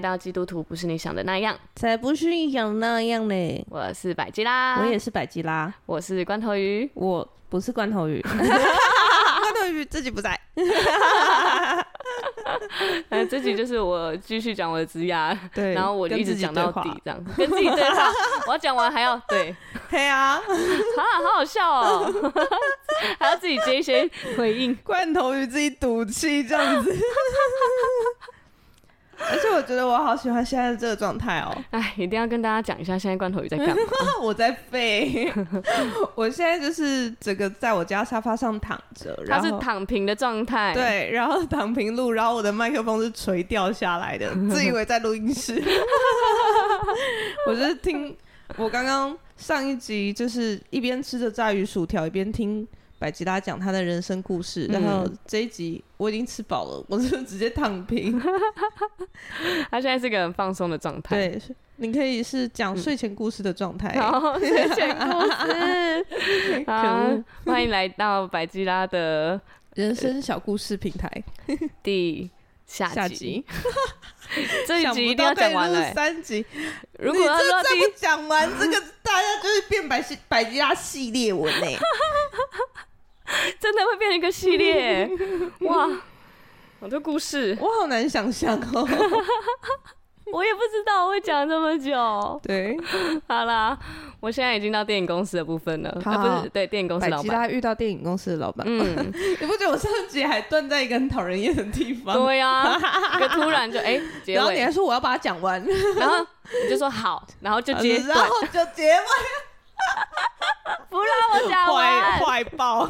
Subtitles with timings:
[0.00, 3.62] 来到基督徒不是你想的那样，才不是你想的那样嘞！
[3.68, 10.40] 我是百吉拉，我也是百吉拉，我是罐头鱼，我不是罐头鱼， 罐头鱼自己不在。
[13.10, 17.22] 那 这集就是我继续讲我的职涯，对，然后我就一直讲到底，这样。
[17.36, 18.10] 跟自己对话。
[18.46, 19.54] 我要讲完还要对，
[19.90, 20.42] 对啊，啊，
[21.22, 22.10] 好好笑哦，
[23.20, 26.96] 还要自己接一些回应，罐头鱼自己赌气这样子。
[29.28, 31.56] 而且我觉得我好喜欢现在的这个状态哦！
[31.70, 33.74] 哎，一定要跟大家讲一下，现在罐头鱼在干嘛？
[34.22, 35.32] 我在废，
[36.14, 45.62] 我现在就是整个在我家沙发上躺着，它是躺平的状态，对，然后躺平录，然后我的麦克风是垂掉下来的，自以为在录音室。
[47.46, 48.16] 我就是听
[48.56, 52.66] 我刚刚上一集，就是一边吃着炸鱼薯条，一边听。
[53.00, 58.20] 百吉拉讲他的人生故事，然后这一集我已经吃饱了，我就直接躺平。
[59.70, 61.16] 他现在是个很放松的状态。
[61.16, 61.42] 对，
[61.76, 63.98] 你可以是讲睡前故事的状态。
[63.98, 66.64] 好， 睡前故事。
[66.68, 67.10] 好，
[67.46, 69.40] 欢迎来到百吉拉的
[69.76, 71.10] 人生小故事平台
[71.82, 72.28] 第
[72.66, 73.42] 下集。
[74.66, 75.90] 这一集一定要讲完了。
[75.94, 76.44] 三集，
[76.98, 81.66] 如果要再不讲完，这个大家就是变百百吉拉系列文呢。
[83.60, 85.08] 真的会变成一个系列
[85.60, 85.88] 哇！
[86.80, 88.88] 好多故事，我好难想象哦。
[90.32, 92.40] 我也不知道我会讲这么久。
[92.44, 92.76] 对，
[93.26, 93.76] 好啦，
[94.20, 96.00] 我现在已经到电影公司的部分了。
[96.04, 97.26] 好不是，对，电影公司老板。
[97.26, 98.64] 百吉拉遇到电影公司的老板。
[98.68, 102.14] 嗯，你不觉得我上集还断在一个很讨人厌的地方？
[102.14, 105.60] 对呀，啊，一个突然就哎，欸，结尾，然后你还说我要把它讲完，
[105.96, 106.24] 然后
[106.64, 109.00] 你就说好，然后就结，然后就结尾。
[110.90, 112.88] 不让我讲完， 坏爆，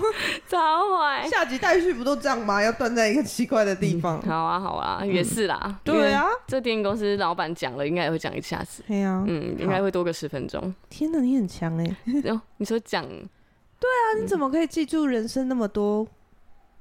[0.49, 1.28] 超坏。
[1.28, 2.62] 下集待续不都这样吗？
[2.62, 4.19] 要断在一个奇怪的地方。
[4.25, 5.61] 嗯、好啊，好啊，也是啦。
[5.65, 8.83] 嗯、对啊，这电影公司老板讲了，应该也会讲一下子。
[8.89, 10.75] 对啊，嗯，应该会多个十分钟。
[10.89, 11.97] 天哪，你很强哎！
[12.31, 13.05] 哦，你说讲？
[13.05, 16.06] 对啊，你怎么可以记住人生那么多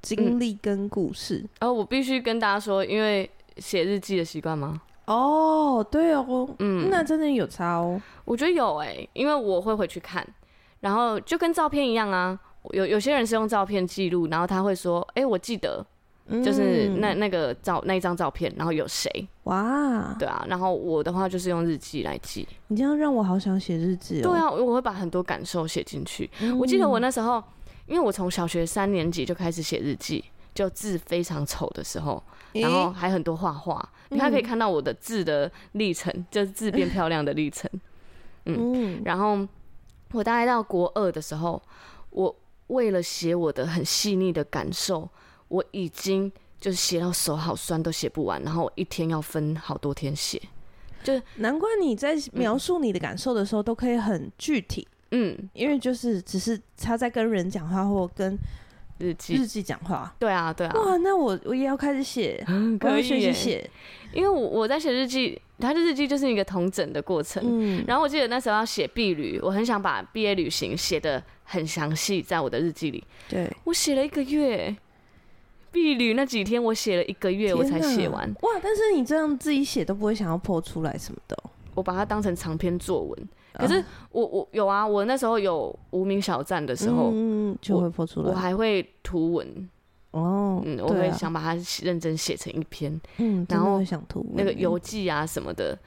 [0.00, 1.36] 经历跟故事？
[1.58, 4.80] 然、嗯、后、哦、我必须跟大家说，因为写日记的习惯吗？
[5.12, 8.00] 哦，对哦，嗯，那真的有差哦。
[8.24, 10.26] 我觉得有哎、欸，因为我会回去看。
[10.78, 12.38] 然后就跟照片一样啊，
[12.70, 15.84] 有有些人是用照片记录，然后他会说：“哎，我记得，
[16.42, 19.10] 就是那那个照那一张照片，然后有谁？
[19.44, 22.48] 哇，对啊。”然后我的话就是用日记来记。
[22.68, 24.30] 你这样让我好想写日记哦。
[24.30, 26.30] 对啊，我会把很多感受写进去。
[26.40, 26.58] 嗯。
[26.58, 27.42] 我记得我那时候，
[27.86, 30.24] 因为我从小学三年级就开始写日记，
[30.60, 32.22] 就字非常丑的时候，
[32.52, 37.70] 然后还很多画画，你还可以看到我的字的历程，就是字变漂亮的历程。
[38.44, 39.48] 嗯，然后。
[40.12, 41.62] 我大概到国二的时候，
[42.10, 42.34] 我
[42.66, 45.08] 为了写我的很细腻的感受，
[45.46, 46.28] 我已经
[46.58, 50.42] 就是写到手好酸，都写不完，然后我一天要分好多天写，
[51.04, 58.36] 就难怪你在描述你的感受的时候都可以很具体，嗯，因为就是只是他在跟人讲话或跟
[59.00, 62.44] 日记日记讲话，对啊对啊，哇，那我我也要开始写，
[62.78, 63.70] 可以学习写，
[64.12, 65.40] 因为我我在写日记。
[65.62, 73.04] 他的日记就是一个同整的过程，嗯，然后我记得那时候要写毕旅，我很想把毕业旅行写的很详细，在我的日记里。
[73.28, 74.74] 对，我写了一个月，
[75.70, 78.26] 毕旅那几天我写了一个月，我才写完。
[78.40, 78.50] 哇！
[78.62, 81.36] 但是你这样自己写都不会想要 po 出来什么的，
[81.74, 83.28] 我把它当成长篇作文。
[83.52, 89.68] 可是我我有啊，我那时候有无名小站的时候，嗯，就会 po 出来，我还会图文。
[90.12, 95.78] 哦，嗯，我会想把它认真写成一篇，嗯，然后想图那个游记啊什么的，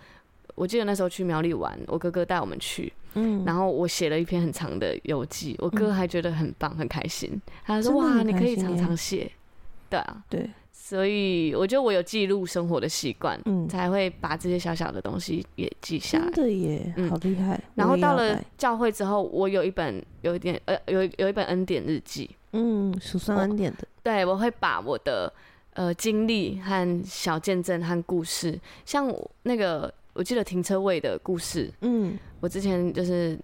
[0.55, 9.29] 我记得那时候去苗栗玩，我哥哥带我们去，嗯，然后我写了一篇很长的游记，我哥还觉得很棒，很开心，他说哇，你可以常常写，
[9.89, 10.49] 对啊，对，
[10.93, 17.59] 所以我觉得我有记录生活的习惯，嗯，才会把这些小小的东西也记下来，真的耶，好厉害。
[17.73, 22.29] 然后到了教会之后，我有一本有一点呃有有一本恩典日记。
[22.51, 25.33] 嗯，数算恩典的，对，我会把我的
[25.73, 29.11] 呃经历和小见证和故事，像
[29.41, 33.35] 那个我记得停车位的故事，嗯，我之前就是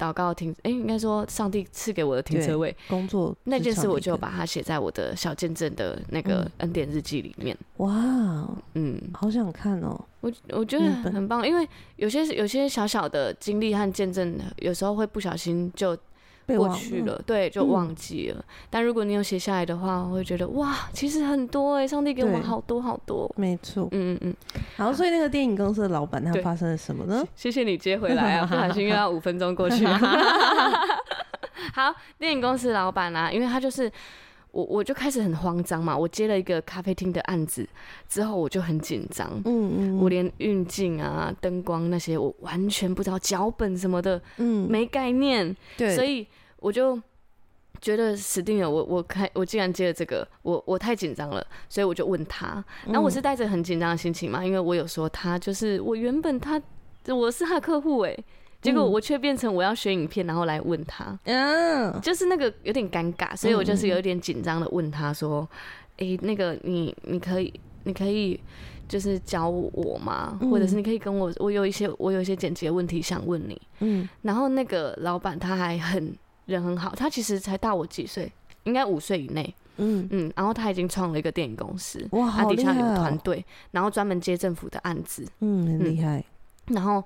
[0.00, 2.74] 祷告停，哎、欸，应该说上帝赐给我的停车位。
[2.88, 7.56] 工作那件事，我就把它写在我的小见证的那个恩典日记里面。
[7.76, 15.96] 哇，嗯，好想看哦，我我觉得很棒，因为有些有些小小的经历和见证，有时候会不小心就。
[16.56, 18.36] 过去了，对，就忘记了。
[18.38, 23.30] 嗯、但如果你有写下来的话，我会觉得哇，其实很多哎、欸，上帝给我们好多好多。
[23.36, 24.34] 没错，嗯嗯嗯。
[24.76, 27.24] 好，所以那个电影公司的老板他发生了什么呢？
[27.34, 29.86] 谢谢你接回来啊，不小心又要五分钟过去。
[31.74, 33.90] 好，电影公司老板啊，因为他就是。
[34.52, 37.64] 我我就开始很慌张嘛，我接了一个咖啡厅的案子
[38.08, 46.26] 之后，我就很紧张，嗯，嗯嗯，我连运镜啊、灯光那些，我完全不知道脚本什么的，嗯，没概念，对，所以
[46.60, 47.00] 我就
[47.80, 56.60] 觉得死定了，我我开我竟然接了这个，我我太紧张了，所以我就问他，然后我是带着很紧张的心情嘛，因为我有说他就是我原本他
[57.08, 58.16] 我是他的客户哎。
[58.62, 65.48] 结果我却变成我要学影片，然后来问他，嗯，就是那个有点尴尬，所以我就是有点紧张的问他说
[65.96, 67.50] ：“诶，那个你你可以
[67.84, 68.38] 你可以
[68.86, 70.38] 就是教我吗？
[70.42, 76.14] 或者是你可以跟我我有一些我有一些剪辑的问题想问你。”嗯，然后那个老板他还很
[76.50, 78.30] 人很好，他其实才大我几岁，
[78.64, 79.54] 应该五岁以内。
[79.78, 86.22] 嗯嗯，然后他已经创了一个电影公司，哇，他底下有团队，然后专门接政府的案子，嗯，很厉害，
[86.66, 87.02] 然后。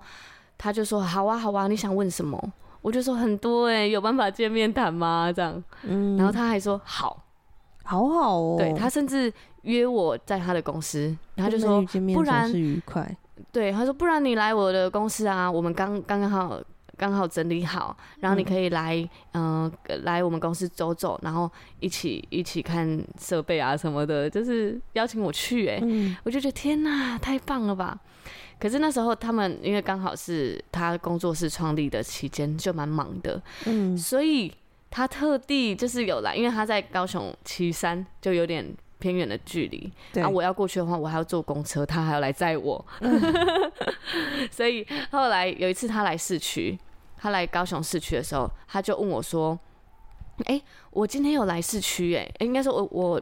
[0.57, 2.41] 他就说：“好啊，好啊，你想问什么？”
[2.81, 7.25] 我就说：“很多哎、欸，有办法见面谈吗？”这样，嗯，然后他还说：“好，
[7.83, 9.31] 好好哦。”对，他甚至
[9.63, 11.83] 约我在他的公司，然后他就说
[12.15, 13.15] ：“不然是愉快。”
[13.51, 16.59] 对，他说：“不然你来我的公司啊，我们刚刚刚好
[16.97, 18.97] 刚好整理好，然后你可以来，
[19.33, 21.51] 嗯、呃，来我们公司走走，然后
[21.81, 27.99] 一起一起看设备啊什么的，就是邀请我去、欸。”哎、嗯，我就觉得天哪，太棒了吧！
[28.59, 34.51] 可是那时候他们因为刚好是他工作室创立的期间，就蛮忙的，嗯，所以
[34.91, 43.21] 他特地就是有来，因为他在高雄旗山，就有点偏远的距离，对啊，我要过去的话，我还要坐公车，他还要来载我，嗯、
[44.51, 46.79] 所以后来有一次他来市区，
[47.19, 49.59] 他来高雄市区的时候，他就问我说
[50.49, 53.21] ：“哎、欸，我今天有来市区，哎，应该说我我。”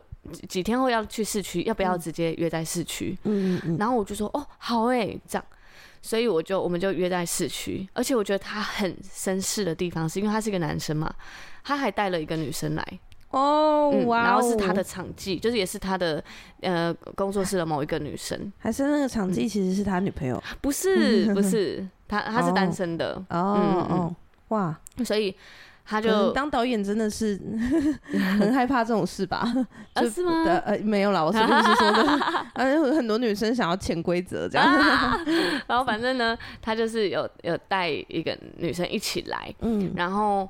[0.49, 3.19] 几天后要去市区，要不要直接约在市区？
[3.25, 3.77] 嗯嗯嗯。
[3.77, 5.45] 然后我就说哦，好哎、欸，这样，
[6.01, 7.85] 所以我就我们就约在市区。
[7.93, 11.13] 而且我觉得他很绅士的地方，是因为他是一个男生嘛，
[11.65, 13.01] 他还带了一个女生来
[13.33, 16.23] 哦，嗯、哇哦，然后是他的场记，就是也是他的
[16.61, 20.37] 呃工作室的某一个女生，还是那个场记其实是他女朋友？
[20.37, 24.17] 嗯、不是不 是，他他是单身的哦哦，
[24.49, 25.35] 哇，所以。
[25.85, 27.37] 他就当导演真的是
[28.39, 29.43] 很害怕这种事吧？
[29.95, 30.45] 啊、是吗？
[30.65, 32.03] 呃，没有啦，我是不是说的？
[32.55, 35.21] 啊，有很多女生想要潜规则这样、啊。
[35.67, 40.49] 然后反正呢，他就是有有带一个女生一起来，嗯，然后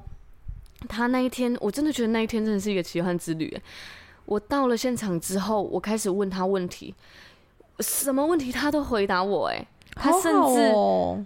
[0.89, 3.57] 他那一天，我真的觉得那一天真的是一个奇幻之旅。
[4.25, 6.95] 我到了现场之后，我开始问他问题，
[7.81, 9.49] 什么问题他都回答我。
[9.49, 10.73] 哎，他甚至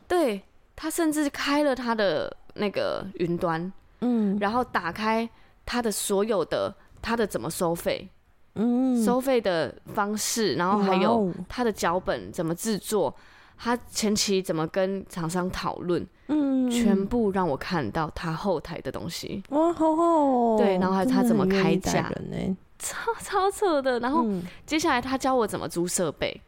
[0.09, 0.43] 对
[0.75, 3.73] 他甚至开了他的那个云端。
[4.01, 5.29] 嗯，然后打开
[5.65, 8.07] 他的所有的，他的怎么收费，
[8.55, 13.15] 嗯，收费的方式，然后还有他的脚本怎么制作，
[13.57, 19.43] 他前期怎么跟厂商讨论，嗯，全部让我看到他后台的东西。
[19.51, 20.57] 哇，好好哦。
[20.59, 22.13] 对，然后还有他怎么开价，
[22.79, 24.01] 超超扯的。
[24.01, 24.27] 然后
[24.65, 26.41] 接下来他教我怎么租设备，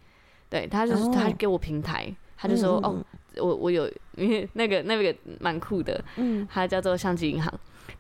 [0.51, 2.97] 对，他就是他给我平台，他就说哦。
[3.41, 7.53] 我我有，因为那个那个蛮酷的，嗯，它叫做相机银行，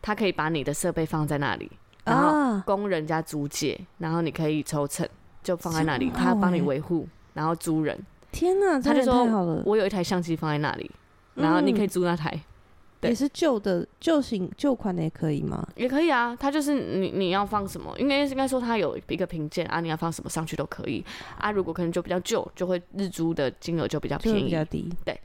[0.02, 1.70] 它可以把你的设备放在那里，
[2.02, 5.08] 然后供人家租借，然后你可以抽成，
[5.44, 7.96] 就放在那里，他帮你维护，然后租人。
[8.32, 10.90] 天呐，他就说，我有一台相机放在那里，
[11.38, 12.38] 然后你可以租那台。
[13.02, 15.64] 也是旧的旧型旧款的也可以吗？
[15.76, 21.04] 也可以啊，它就是你你要放什么，应该应该说它有一个评鉴啊，你要放什么上去都可以
[21.38, 21.52] 啊。
[21.52, 24.92] 如果可能就比较旧，就会日租的金额就比较便宜，比较低。
[25.04, 25.16] 对，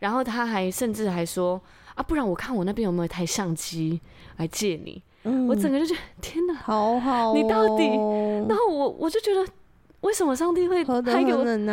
[0.00, 1.58] 然后他还甚至还说
[1.94, 3.98] 啊，不然我看我那边有没有一台相机
[4.36, 5.02] 来借你。
[5.22, 7.84] 嗯，我整个就觉得天哪，好好哦，你到底？
[8.46, 9.42] 然后我我就觉得
[10.02, 11.64] 为什么上帝会他给我真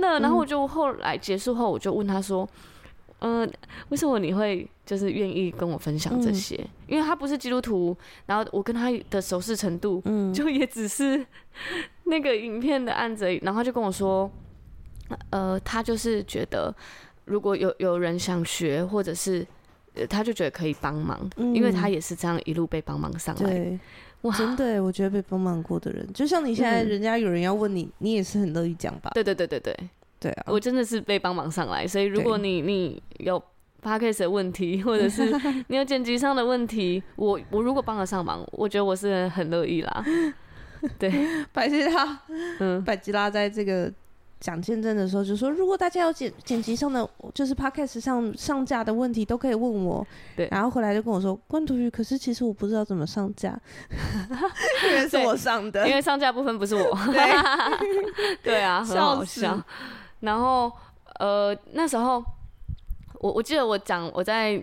[0.00, 0.18] 的？
[0.20, 2.48] 然后我就后来结束后，我就问他说。
[3.24, 3.52] 嗯、呃，
[3.88, 6.54] 为什么你会就是愿意跟我分享这些？
[6.56, 11.24] 嗯、因为他不是基督徒，然后我跟他的熟识程度，嗯，就也只是
[12.04, 14.30] 那个影片的案子，然后他就跟我说，
[15.30, 16.74] 呃，他就是觉得
[17.24, 19.46] 如果有有人想学，或者是
[20.08, 23.50] 他就觉得可以帮忙，嗯、因为他也是这样一路被帮忙上来。
[23.50, 23.78] 对，
[24.22, 29.10] 哇，真的，我觉得被帮忙过的人，就像你现在，人家有人要问你，嗯、你也是很乐意讲吧？
[29.14, 29.74] 对对对对对。
[30.24, 33.42] 对啊，我真的是被帮忙上来，所以如果你你有
[33.82, 35.30] podcast 的问题， 或者是
[35.68, 40.02] 你有剪辑上的问题，我我如果帮得上忙，我觉得我是很乐意啦。
[40.98, 41.12] 对，
[41.52, 42.18] 百吉拉，
[42.58, 43.92] 嗯，百吉拉在这个
[44.40, 50.06] 讲见证的时候，就说如果大家有剪剪辑上的，就是 podcast 上上架的问题，都可以问我。
[50.36, 53.58] 对，然后回来就跟我说关图宇，可是其实我不知道怎么上架，
[54.88, 56.98] 因为是我上的，因为上架部分不是我。
[57.12, 59.62] 对，对啊，很好笑。
[60.24, 60.72] 然后
[61.20, 62.24] 呃，那时候
[63.20, 64.60] 我我记得我讲我在。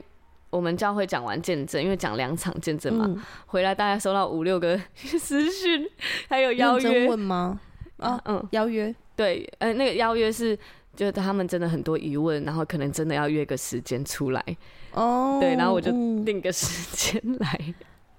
[0.51, 5.89] 我们教会讲完见证，因为讲两场见证嘛，嗯、回来大概收到五六个 私讯，
[6.27, 7.07] 还有邀约。
[7.07, 7.57] 问吗？
[7.95, 10.53] 啊，嗯，邀约，对，呃，那个邀约是，
[10.93, 14.43] 就是他们真的很多疑问，然后可能真的要约个时间出来，
[14.91, 15.89] 哦，对，然后我就
[16.25, 17.73] 定个时间来。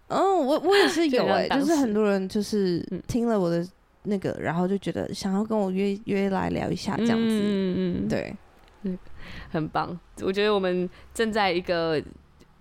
[0.09, 3.63] 哦，我我也是有哎、欸，就是很多人就是听了我的
[4.05, 8.35] 那个，然后就觉得想要跟我约约来聊一下这样子，嗯嗯，对，
[8.83, 8.99] 嗯，
[9.51, 12.03] 很棒，我觉得我们正在一个。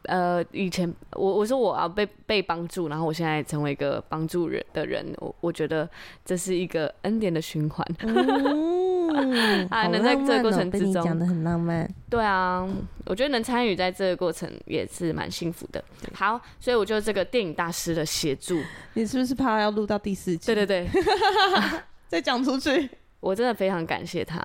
[0.03, 5.87] 呃，以前我我说我要被被帮助，然后我现在成为一个帮助人的人，我我觉得
[6.25, 7.85] 这是一个恩典的循环。
[7.99, 11.87] 嗯， 啊，能在这个过程之中讲的很浪漫。
[12.09, 12.67] 对啊，
[13.05, 15.83] 我觉得能参与在这个过程也是蛮幸福的。
[16.13, 18.59] 好，所以我就这个电影大师的协助，
[18.95, 20.53] 你是不是怕要录到第四集？
[20.53, 21.03] 对对对，
[22.09, 22.89] 再讲出去，
[23.19, 24.39] 我真的非常感谢他。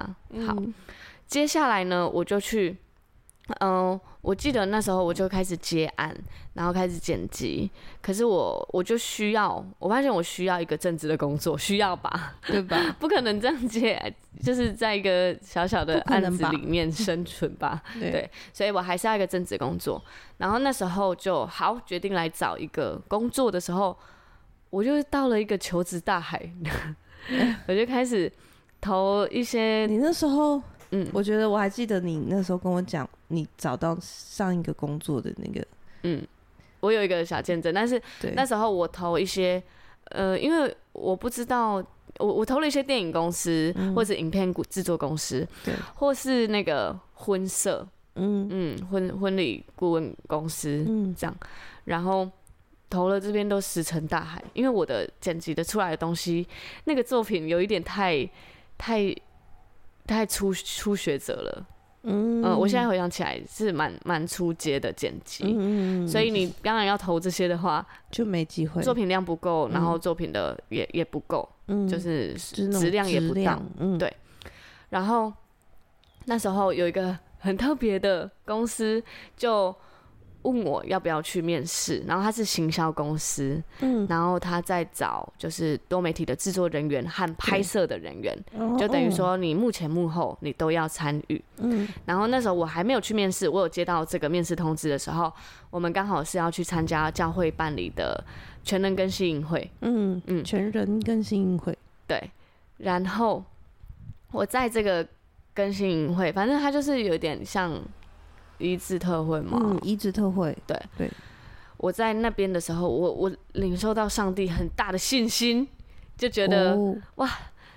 [0.46, 0.54] 好，
[1.26, 2.76] 接下来呢，我就去。
[3.60, 6.12] 嗯，我记得那时候我就开始接案，
[6.54, 7.70] 然后开始剪辑。
[8.02, 12.34] 可是我我就需要，我发现我需要一个正职的工作，需要吧？
[12.46, 12.76] 对吧？
[12.98, 14.12] 不可能这样接，
[14.42, 17.68] 就是在一个小小的案子里面生存吧？
[17.86, 20.02] 吧对，对，所以我还是要一个正职工作。
[20.38, 23.96] 然后那时候就好决定来找一个工作的时候，
[24.70, 26.50] 我就到了一个求职大海，
[27.68, 28.30] 我就开始
[28.80, 29.86] 投一些。
[29.86, 30.60] 你那时候。
[30.90, 35.66] 嗯，我觉得我还记得你那时候跟我讲，你找到上一个工作的那个，
[36.04, 36.24] 嗯，
[36.80, 38.00] 我有一个小见证，但是
[38.34, 39.60] 那时候我投一些，
[40.10, 41.84] 呃，因为我不知道，
[42.18, 48.48] 我我投了一些电影公司，嗯、或者影片制作公司，对，或是那个婚社，嗯。
[48.50, 51.36] 嗯，婚婚礼顾问公司，嗯，这样，
[51.86, 52.30] 然后
[52.88, 56.46] 投了这边都石沉大海，因为我的剪辑的出来的东西，
[56.84, 58.28] 那个作品有一点太
[58.78, 59.12] 太。
[60.06, 61.66] 太初初学者了，
[62.04, 74.10] 嗯，呃，我现在回想起来是蛮蛮初阶的剪辑，嗯，所以你当然要投这些的话，就没机会，作品量不够，然后作品的也也不够，嗯，就是质量也不到，嗯，对。
[74.90, 75.32] 然后
[76.26, 79.02] 那时候有一个很特别的公司
[79.36, 79.75] 就。
[80.46, 95.32] 问我要不要去面试，然后他是行销公司，嗯，然后他在找就是多媒体的制作人员和拍摄的人员，嗯、就等于说你幕前幕后你都要参与，嗯，然后那时候我还没有去面试，我有接到这个面试通知的时候，
[95.70, 98.24] 我们刚好是要去参加教会办理的
[98.62, 101.76] 全能更新营会，嗯嗯，全人更新营会，
[102.06, 102.30] 对，
[102.78, 103.44] 然后
[104.32, 105.06] 我在这个
[105.52, 107.82] 更新营会，反正他就是有点像。
[108.58, 109.58] 医治特会吗？
[109.62, 111.10] 嗯，医治特会，对对。
[111.78, 115.68] 我在那边的时候，我我领受到上帝很大的信心，
[116.16, 117.30] 就觉得、哦、哇，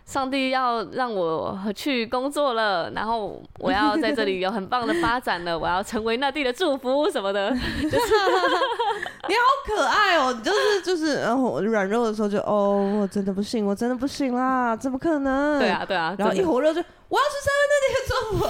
[0.05, 7.51] 上帝要让我去工作了，然后我要在这里有很棒的发展了，我要成为那地的祝福什么的。
[7.51, 7.97] 就是、
[9.27, 15.59] 你好可爱哦，你就是就是，然后软弱的时候就哦，我真的不行，我真的不行啦，怎么可能？
[15.59, 18.47] 对啊对啊，然后一火热就我要去成为那地的祝福。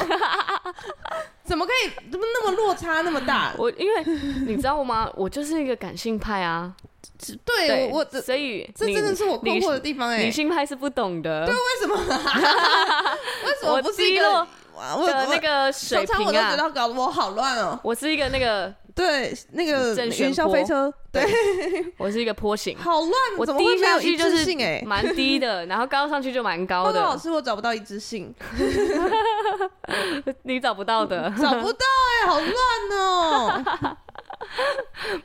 [1.50, 1.90] 怎么可以？
[2.12, 3.52] 怎么那么落差那么大？
[3.58, 4.04] 我因为
[4.46, 5.12] 你知道吗？
[5.16, 6.72] 我就是一个感性派啊。
[7.44, 10.26] 对，对我我所以这真的是我困惑的地方哎、欸。
[10.26, 11.46] 理性派是不懂的。
[11.46, 11.96] 对，为什么？
[13.46, 14.48] 为什么我不是一个？
[14.76, 17.78] 我的那个水平啊，我都觉得搞得我好乱哦。
[17.84, 18.74] 我是一个那个。
[19.00, 21.24] 对，那个云霄飞车，对，
[21.98, 24.46] 我是一个坡形，好乱，我低下去就是
[24.86, 27.00] 蛮低的， 然后高上去就蛮高的。
[27.00, 28.36] 老师，我找不到一致性，
[30.44, 31.86] 你找不到的，找不到
[32.24, 32.52] 哎，好乱
[33.00, 33.64] 哦！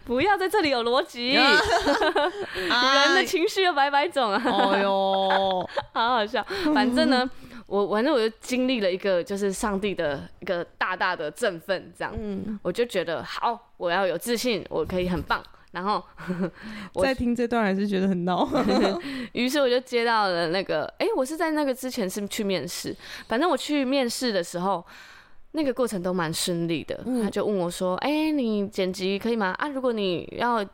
[0.04, 4.40] 不要在这里有逻辑，人的情绪有百百种啊！
[4.72, 7.28] 哎呦，好好笑，反正呢。
[7.66, 15.42] 我反正我就经历了一个，就是上帝的一个大大的振奋，这样，嗯、我就觉得好，我要有自信，我可以很棒。
[15.72, 16.00] 然后
[16.92, 18.48] 我 在听这段还是觉得很闹，
[19.32, 24.84] 于是我就接到了那个，哎、欸，我是在那个之前是去面试，反正我去面试的时候，
[25.52, 27.00] 那个过程都蛮顺利的。
[27.06, 29.54] 嗯、他就问我说，哎、欸，你剪辑可以吗？
[29.58, 30.64] 啊，如果你要。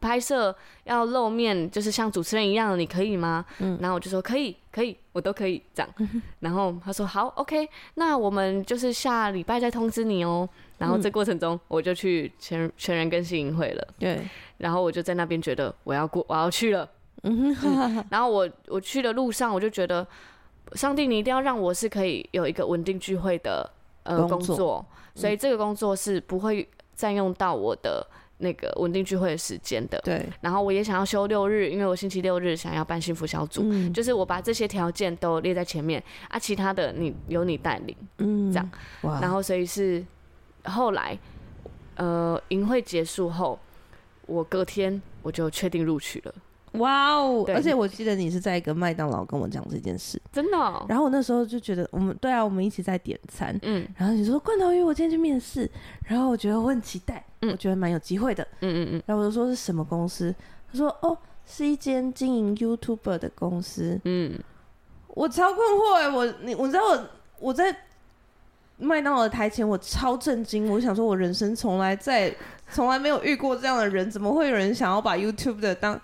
[0.00, 3.44] 拍摄要露面，就是像主持人一样的，你可以吗？
[3.58, 5.92] 嗯，然后我就说可以，可以，我都可以这样。
[6.38, 10.48] 然后他说好，OK，那我们就是下礼拜再通知你哦。
[10.78, 13.88] 然后这过程中，我就去全全人更新营会了。
[13.98, 14.20] 对，
[14.58, 16.88] 然后我就在那边觉得我要过，我要去了。
[17.24, 17.52] 嗯，
[18.08, 20.06] 然后我我去的路上，我就觉得
[20.74, 23.68] 上帝，你一定要让我是可以有一个稳定聚会的
[24.04, 28.06] 呃工作，所以这个工作是不会占用到我的
[28.38, 30.00] 那个稳定聚会的时间的。
[30.04, 30.24] 对。
[30.40, 38.70] 然后我也想要休六日，因为我星期六日想要办幸福小组，嗯、就是我把这些条件都列在前面啊，其他的你由你带领，嗯，这样。
[39.20, 40.04] 然后所以是
[40.64, 41.18] 后来
[41.96, 43.58] 呃营会结束后，
[44.26, 46.34] 我隔天我就确定录取了。
[46.72, 47.44] 哇哦！
[47.48, 50.84] 而且我记得你是在一个麦当劳跟我讲这件事，真的、哦。
[50.86, 53.88] 然后我那时候就觉得，我们对啊，我们一起在点餐，嗯。
[53.96, 55.68] 然后你说罐头鱼，我今天去面试，
[56.04, 59.02] 然后我觉得我很期待，嗯、我觉得蛮有机会的，嗯嗯嗯。
[59.06, 60.34] 然后我就说是什么公司？
[60.70, 61.16] 他说哦，
[61.46, 64.38] 是一间经营 YouTuber 的公司，嗯。
[65.08, 67.08] 我超困惑哎，我你我知道我
[67.40, 67.74] 我在
[68.76, 72.32] 麦当劳的台前，我超震惊，我想说我人生从来在
[72.70, 76.00] 从来没有遇过这样的人，怎么会有人想要把 YouTube 的当？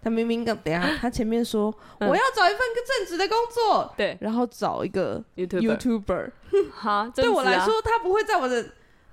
[0.00, 6.30] 他明明跟等下，他前面说、嗯、我要找一份更正职的工作，对，然后找一个 YouTuber，
[6.70, 8.64] 好，对我来说，他不会在我的，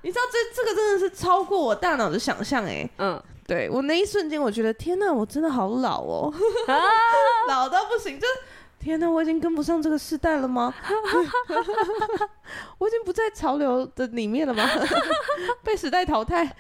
[0.05, 6.31] 你知道这这个真的是超过我大脑的想象哎，嗯，对我那一瞬间，我觉得天哪，我真的好老哦，
[6.67, 6.77] 啊、
[7.50, 8.27] 老到不行，就。
[8.77, 10.71] 天哪，我已经跟不上这个时代了吗？
[12.77, 14.63] 我已经不在潮流的里面了吗？
[15.65, 16.55] 被时代淘汰？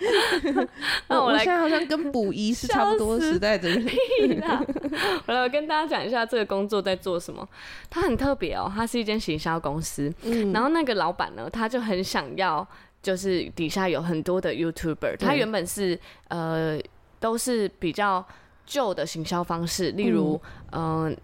[1.07, 3.85] 那我，我现在好像跟补遗是差不多时代的人。
[5.27, 7.47] 我来跟大家讲一下这个工作在做什么。
[7.91, 10.11] 它很特别哦，它是一间行销公司。
[10.23, 12.67] 嗯，然后那个老板呢，他就很想要，
[13.05, 15.17] 就是底下有很多的 YouTuber。
[15.17, 15.97] 他原本是
[16.27, 16.79] 呃，
[17.19, 18.25] 都是比较
[18.65, 21.05] 旧的行销方式，例如嗯。
[21.05, 21.15] 呃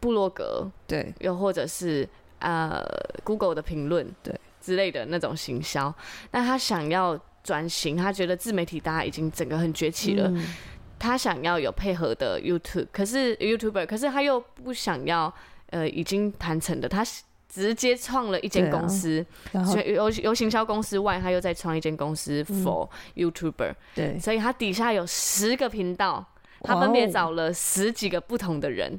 [0.00, 2.82] 部落格对，又或者是呃
[3.22, 5.94] Google 的评论对之类的那种行销，
[6.30, 10.54] 那他想要转型，他觉得自媒体大家已经整个很崛起了，嗯、
[10.98, 15.30] 他想要有配合的 YouTube，可是 YouTuber，可是他又不想要
[15.68, 17.04] 呃已经谈成的，他
[17.52, 26.24] 直接创了一间公司，啊、所以由由行销公司外，他又再创一间公司 for、嗯、YouTuber，对，所以他底下有十个频道，
[26.62, 28.98] 他分别找了十几个不同的人。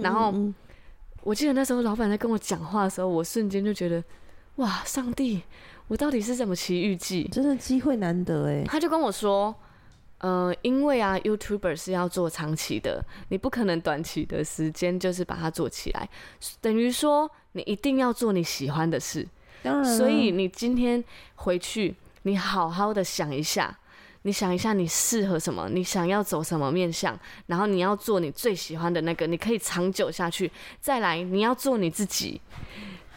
[0.00, 0.32] 然后，
[1.22, 4.02] 我记得那时候老板在跟我讲话的时候，我瞬间就觉得，
[4.56, 5.42] 哇，上帝，
[5.88, 7.28] 我到底是怎么奇遇记？
[7.32, 8.64] 真的机会难得哎！
[8.64, 9.54] 他就跟我说，
[10.18, 16.08] 呃，因为啊，YouTuber 是要做长期的，你不可能短期的时间就是把它做起来，
[16.60, 19.26] 等于说你一定要做你喜欢的事。
[19.62, 21.02] 当然，所以你今天
[21.36, 23.78] 回去，你好好的想一下。
[24.24, 25.68] 你想一下，你适合什么？
[25.68, 27.18] 你想要走什么面向？
[27.46, 30.48] 然后你要做你最喜欢的那个，你可以长久下去。
[30.80, 32.40] 再来，你要做你自己，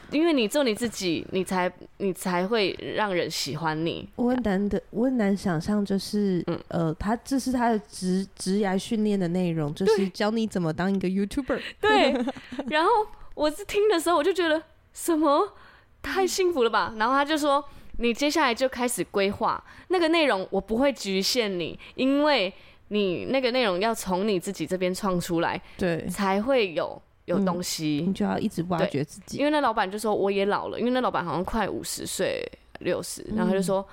[0.10, 4.10] 因为你做你自己，你才你才会让人喜欢你。
[4.16, 11.62] 我很难的，我很难想象，就是、嗯、呃，他这是他的职职涯训练的内容，就是教你怎么当一个 YouTuber。
[11.80, 12.14] 对。
[12.68, 12.90] 然后
[13.36, 15.54] 我是听的时候，我就觉得什么
[16.02, 16.94] 太幸福了吧？
[16.98, 17.64] 然后他就说。
[17.98, 22.54] 你接下来就开始规划那个内容，我不会局限你，因为
[22.90, 28.04] 你那个内容要从你自己这边创出来，对，才会有有东西。
[28.06, 29.38] 嗯，你就要一直挖掘自己。
[29.38, 32.46] 因为那老板就说我也老了，因为那老板好像快五十岁，
[32.80, 33.88] 六十，然后他就说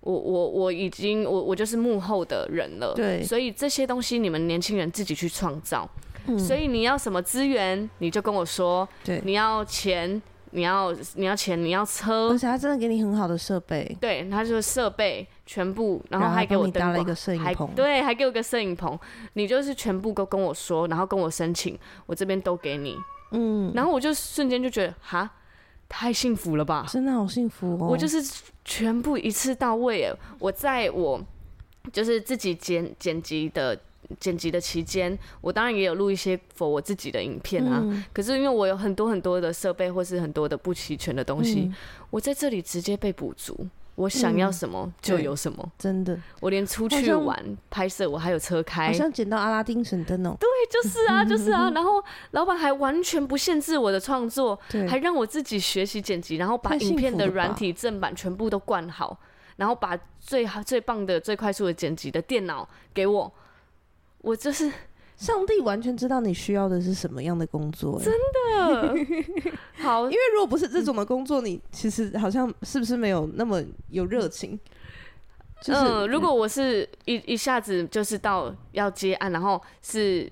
[0.00, 5.88] 我我我已经我我就是幕后的人了，对，所以这些东西你们年轻人自己去创造。
[6.26, 10.20] 嗯，所以你要什么资源，你就跟我说，对，你要钱。
[10.52, 13.94] 你要你要钱，你要车，而且他真的给你很好的设备。
[14.00, 18.98] 对，他就是设备全部，然后还给我搭了一个摄影棚，对，还给我个摄影棚。
[19.34, 22.96] 你就是全部都跟我说，然后跟我申请，我这边都给你。
[23.32, 25.30] 嗯，然后我就瞬间就觉得，哈，
[25.90, 26.86] 太幸福了吧！
[26.88, 27.88] 真的好幸福哦！
[27.90, 28.18] 我就是
[28.64, 30.10] 全部一次到位。
[30.38, 31.20] 我在我
[31.92, 33.78] 就是自己剪剪辑的。
[34.18, 37.80] 剪辑的期间，我当然也有录一些 for 我自己的影片啊。
[37.82, 41.74] 嗯、可是因为我有很多很多的设备，或是很多的不齐全的东西，嗯、
[42.10, 43.66] 我在这里直接被补足。
[43.96, 46.20] 我想要什么就有什么，嗯、真的。
[46.40, 50.36] 我连出去玩拍摄，我还有车开，好像捡到阿拉丁神灯哦。
[50.38, 51.70] 对，就是啊，就是啊。
[51.74, 51.92] 然后
[52.32, 59.18] 老板还完全不限制我的创作，还让我自己学习剪辑，然后把影片的软体正版全部都灌好，
[59.56, 63.32] 然后把最好最棒的最快速的剪辑的电脑给我。
[64.26, 64.68] 我就是
[65.16, 68.94] 上帝，完全知道你需要的是什么样的工作，真的
[69.78, 70.02] 好。
[70.04, 74.58] 因为如果不是这种的工作，你其实好像是不是没有那么有热情？
[75.62, 80.30] 就是、嗯，如果我是一一下子就是到要接案，然后是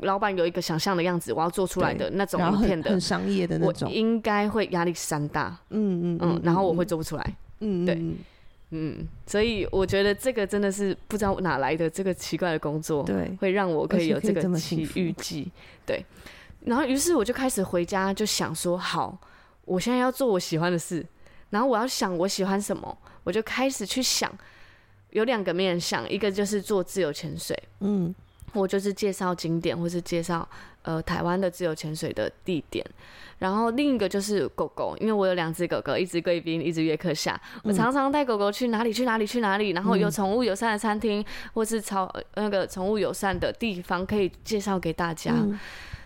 [0.00, 5.56] 老板有一个想象的样子，我要做出来的那种影片的，很商业的那种，我应该会压力山大。
[5.70, 7.36] 嗯嗯嗯，然后我会做不出来。
[7.60, 7.94] 嗯，对。
[7.94, 8.16] 嗯，
[9.26, 15.50] 所以我觉得这个真的是不知道哪来的这个奇怪的工作，对，会让我可以有这个奇遇记。
[15.86, 16.04] 对，
[16.60, 19.18] 然后于是我就开始回家就想说，好，
[19.64, 21.04] 我现在要做我喜欢的事，
[21.50, 24.30] 然后我要想我喜欢什么，我就开始去想，
[25.10, 28.14] 有两个面向，一个就是做自由潜水，嗯，
[28.52, 30.48] 我就是介绍景点或是介绍
[30.84, 32.86] 呃台湾的自由潜水的地点。
[33.40, 37.38] 然后另一个就是狗狗，因为我有两只狗狗，一只贵宾，一只约克夏。
[37.64, 45.34] 我常常带狗狗去哪里去哪里去哪里，然后有宠物友善的餐厅，或是超那个宠物友善的地方可以介绍给大家。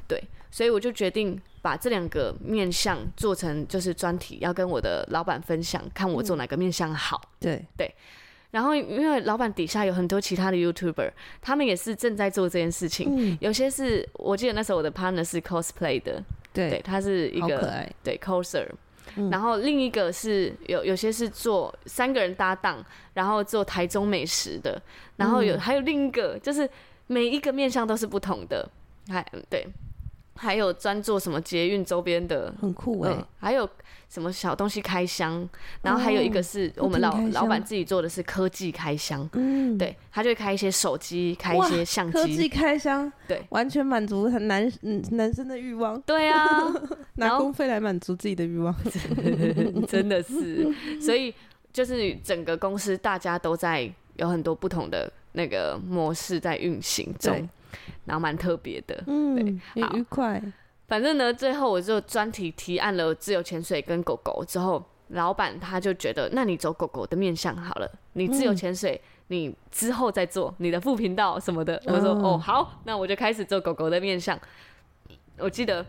[0.09, 7.21] 对，所以我就决定把这两个面向做成就是专题，要跟我的老板分享，看我做哪个面向好。
[7.39, 7.95] 对对。
[8.51, 11.11] 然后因为老板底下有很多其他的 YouTuber，
[11.43, 13.37] 他们也是正在做这件事情。
[13.41, 16.23] 有些是我记得那时候我的 partner 是 cosplay 的。
[16.51, 18.67] 对，他是一个对 coser，
[19.31, 22.85] 然后另一个是有有些是做三个人搭档，
[23.15, 24.81] 然后做台中美食的，
[25.17, 26.69] 然后有、嗯、还有另一个就是
[27.07, 28.69] 每一个面向都是不同的，
[29.09, 29.69] 还对，
[30.39, 33.17] 还有专做什么捷运周边的，很酷哎、欸。
[33.17, 33.69] 嗯，还有。
[34.11, 35.47] 什么小东西开箱，
[35.83, 46.49] 然后还有一个是我们老老板自己做的是科技开箱，嗯，对，他就会开一些手机，开一些相机，科技开箱，对，完全满足很男嗯男生的欲望，对啊，
[47.17, 48.75] 拿公费来满足自己的欲望，
[49.87, 51.35] 真的是，所以
[51.71, 57.47] 就是整个公司大家都在有很多不同的那个模式在运行中，
[58.05, 60.43] 然后蛮特别的，嗯，很愉快。
[60.87, 71.79] 反正呢，最后我就专题提案了自由潜水跟狗狗之后，老板他就觉得，那你走狗狗的面相好了，你自由潜水，你之后再做你的副频道什么的。
[71.87, 74.39] 我说哦好，那我就开始做狗狗的面相。
[75.39, 75.85] 我记得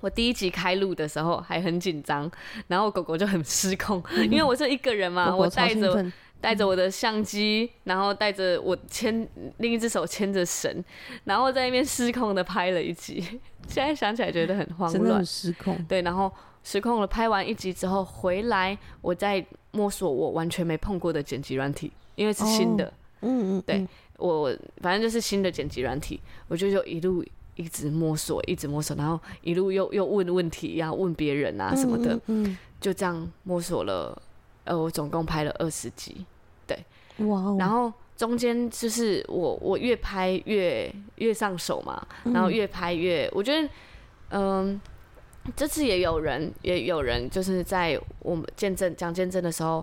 [0.00, 2.30] 我第一集开录的时候还很紧张，
[2.66, 6.04] 然后狗狗就很失控，因为我是一个人嘛， 我带着。
[6.40, 10.84] 带着我的相机，然后带着我牵另一只手牵着绳，
[11.24, 13.20] 然后在那边失控的拍了一集。
[13.66, 15.84] 现在想起来觉得很慌乱，真的很失控。
[15.86, 17.06] 对，然后失控了。
[17.06, 22.92] 拍完一集之后回来，我在摸索我完全没碰过的剪辑软体，因为是新的。
[23.20, 23.62] 嗯嗯。
[23.66, 27.22] 对，我反正就是新的剪辑软体，我就就一路
[27.56, 32.18] 一直摸索，一直摸索，然后一路又又问问题，要问别人啊什么的。
[32.26, 32.56] 嗯。
[32.80, 34.22] 就这样摸索了。
[34.68, 36.26] 呃，我总共拍了二十集，
[36.66, 36.78] 对，
[37.26, 43.66] 哇然后中间就是我我越拍越越上手嘛，然后越拍越，我觉得，
[44.28, 44.78] 嗯，
[45.56, 49.82] 这次也有人也有人就是在我们见证讲见证的时候，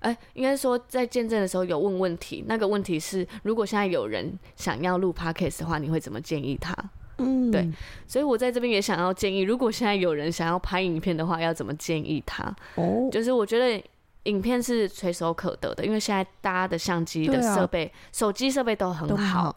[0.00, 6.74] 哎、欸，应该说在见证的时候有问问题，那个问题是，如果现在有人想要录 podcast 的话，你会怎么建议他？
[7.18, 7.70] 嗯，对，
[8.08, 12.52] 所以我在这边也想要建议，如果现在有人想要拍影片的话，要怎么建议他？
[12.74, 13.80] 哦，就是我觉得。
[14.24, 19.56] 影片是随手可得的，因为现在大家的相机的设备、啊、手机设备都很好，好，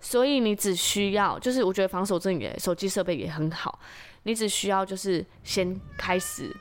[0.00, 3.78] 所以你只需要，就是我觉得防守阵也手机设备也很好，
[4.24, 6.54] 你只需要就是先开始，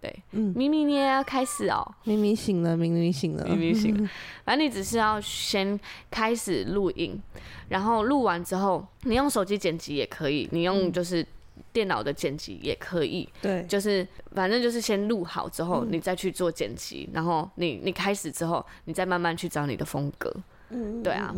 [0.00, 4.10] 对，嗯，咪咪你也要开始哦，咪咪醒了，咪咪醒了，咪咪醒了，
[4.44, 5.78] 反正你只是要先
[6.10, 7.20] 开始录影，
[7.68, 11.26] 然后录完之后，你用手机剪辑也可以，你用就是。
[11.72, 20.34] 电脑的剪辑也可以，对，就是反正就是先录好之后，你再去做剪辑，然后你你开始之后，你再慢慢去找你的风格，
[20.70, 21.34] 嗯，对啊，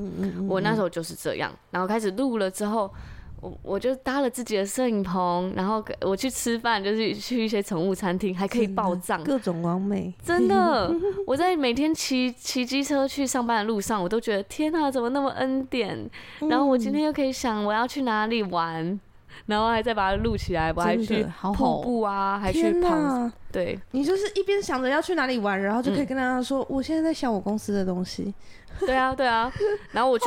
[0.49, 2.93] 我那时候就是这样，然后开始录了之后，
[3.41, 10.93] 我我就搭了自己的摄影棚，然后我去吃饭，就是去一些宠物餐厅，还可以报账，各种完美，真的，
[11.27, 16.09] 我在每天骑骑机车去上班的路上，我都觉得天哪，怎么那么恩典？
[16.49, 19.01] 然后我今天又可以想我要去哪里玩。
[19.47, 23.31] 然后还再把它录起来，我还去跑步啊，还去跑。
[23.51, 28.33] 对，你就是一边想着要去哪里玩，然后就可以跟大家说，我现在在想我公司的东西。
[28.81, 29.53] 对啊，对啊。
[29.93, 30.25] 然后我去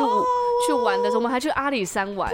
[0.67, 2.31] 去玩的时候，我们还去阿里山玩。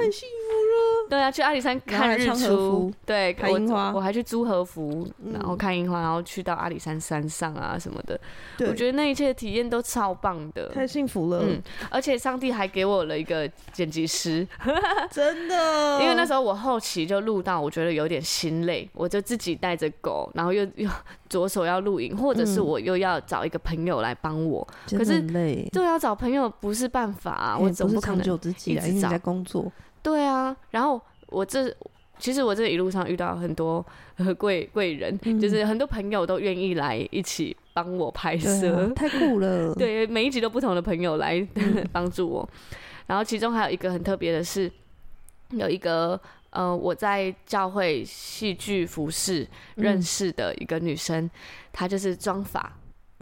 [1.09, 3.91] 对啊，去阿里山看日出，对，看樱花。
[3.93, 8.17] 我还去租和服，然后看樱花，然后去到阿里山山上啊什么的。
[8.59, 11.43] 我觉得那一切体验都超棒的，太幸福了。
[11.43, 14.47] 嗯，而且上帝还给我了一个剪辑师，
[15.11, 16.01] 真的。
[16.01, 20.89] 因为那时候我后期就录到，我觉得有点心累，我就自己带着狗，然后又又
[21.27, 24.65] 左手要录影，或者是我又要找一个朋友来帮我。
[24.89, 29.69] 可是累，就要找朋友不是办法啊，我总不可能自己来，因为你在工作。
[30.03, 31.73] 对啊，然后我这
[32.17, 33.85] 其实我这一路上遇到很多
[34.37, 39.73] 贵贵人，嗯、就是很多朋友都愿意来一起帮我拍摄，啊，太酷了。
[39.75, 41.47] 对，每一集都不同的朋友来
[41.91, 42.47] 帮助我。
[42.51, 44.71] 嗯、然后其中还有一个很特别的是，
[45.49, 46.19] 有一个
[46.51, 51.31] 呃我在教会戏剧服饰认识的一个女生，嗯、
[51.71, 52.71] 她就是妆发。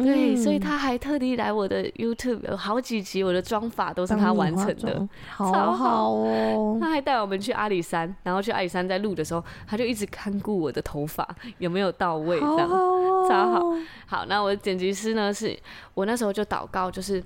[0.04, 6.78] 对，所以他还特地来我的 YouTube，有好几集我的妆法都是他完成的， 好好哦。
[6.80, 13.76] 他还带我们去阿里山，然后去阿里山在录的时候，他就一直看顾我的头发有没有到位，这样好好哦，超好。
[14.06, 15.34] 好，那我的剪辑师呢？
[15.34, 15.58] 是
[15.94, 17.24] 我那时候就祷告，就是。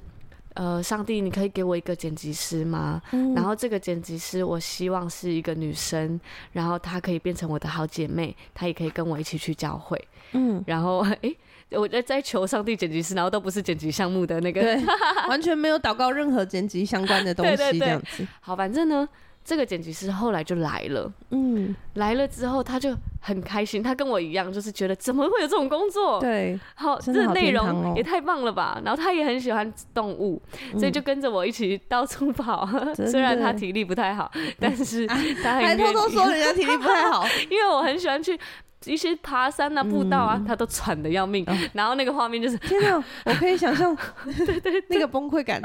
[0.56, 3.02] 呃，上帝，你可以给我一个剪辑师吗？
[3.10, 10.00] 嗯、然后这个剪辑师，我希望是一个女生，然后她可以变成我的好姐妹，她也可以跟我一起去教会。
[10.34, 11.36] 嗯，然后哎，
[11.78, 14.80] 我在在求上帝剪辑师，然后都不是剪辑项目的那个，对，
[15.30, 18.26] 完全没有祷告任何剪辑相关的东西，这样子。
[18.42, 19.08] 好，反正呢。
[19.46, 26.18] 这个剪辑师后来就来了，嗯，来了之后他就很开心，他跟我一样，就是觉得怎么会有这种工作？
[26.22, 28.82] 对，好，这个内容也太棒了吧！
[28.86, 30.42] 然后他也很喜欢动物，
[30.80, 32.66] 所以就跟着我一起到处跑。
[33.06, 34.32] 虽然他体力不太好，
[34.62, 35.06] 但是
[35.44, 38.40] 他还偷偷说人家体力不太好， 因为我很喜欢去。
[38.86, 45.62] 一些爬山啊、步道啊，嗯、他都喘的要命，嗯、然后那个画面就是天哪， 我可以想象，对对，那个崩溃感。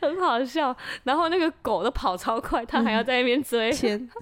[0.00, 0.74] 很好笑。
[1.04, 3.70] 然后那个狗都跑超快，他还要在那边追，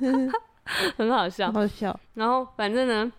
[0.01, 0.33] 嗯、
[0.97, 1.99] 很好笑，好笑。
[2.15, 3.13] 然后反正呢，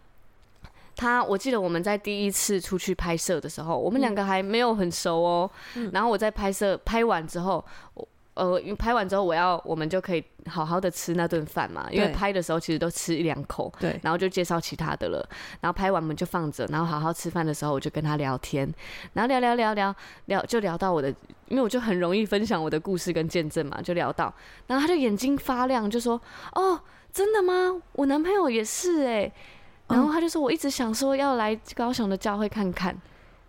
[0.95, 5.49] 他我记得我们在第一次出去拍摄的时候，我们两个还没有很熟哦。
[5.75, 8.07] 嗯、然后我在拍摄拍完之后，我。
[8.37, 11.87] 呃，拍完之后，我要我们就可以好好的吃那顿饭嘛。
[11.91, 15.27] 因为拍的时候其实都吃一两口，对，然后就介绍其他的了。
[15.61, 18.71] 然后拍完我们就放着，然后好好吃饭的时候，我就跟他聊天，
[19.13, 21.09] 然后聊聊聊聊聊，就聊到我的，
[21.47, 24.33] 因为我就很容易分享我的故事跟见证嘛，就聊到，
[24.67, 26.19] 然后他就眼睛发亮，就说
[26.55, 26.79] ：“哦，
[27.11, 27.81] 真的吗？
[27.93, 29.31] 我男朋友也是哎。”
[29.89, 32.95] 然后他就说：“我一直想说要来高雄的教会看看。”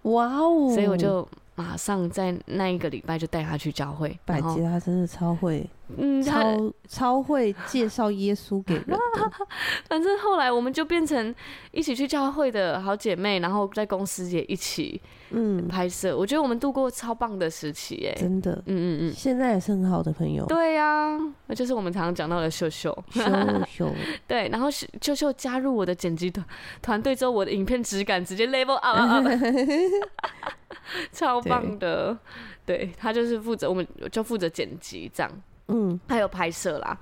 [0.03, 0.71] 哇哦！
[0.73, 1.29] 所以我就。
[1.59, 8.99] 马上在那一个礼拜就带他去教会，百吉他真的超会，嗯，超超会介绍耶稣给人。
[9.89, 11.35] 反正后来我们就变成
[11.73, 16.17] 一起去教会的好姐妹，然后在公司也一起嗯拍摄。
[16.17, 20.45] 我觉得我们度过超棒的时期，哎，真的，嗯嗯嗯，现在也是很好的朋友。
[20.47, 23.23] 对呀，那就是我们常常讲到的秀秀，秀
[23.67, 23.95] 秀。
[24.29, 26.47] 对，然后秀秀加入我的剪辑团
[26.83, 29.27] 团队之后，我的影片质感直接 level up。
[31.13, 32.17] 超棒的，
[32.65, 35.31] 对，对他就是负责，我们就负责剪辑这样，
[35.69, 36.99] 嗯，还有拍摄啦，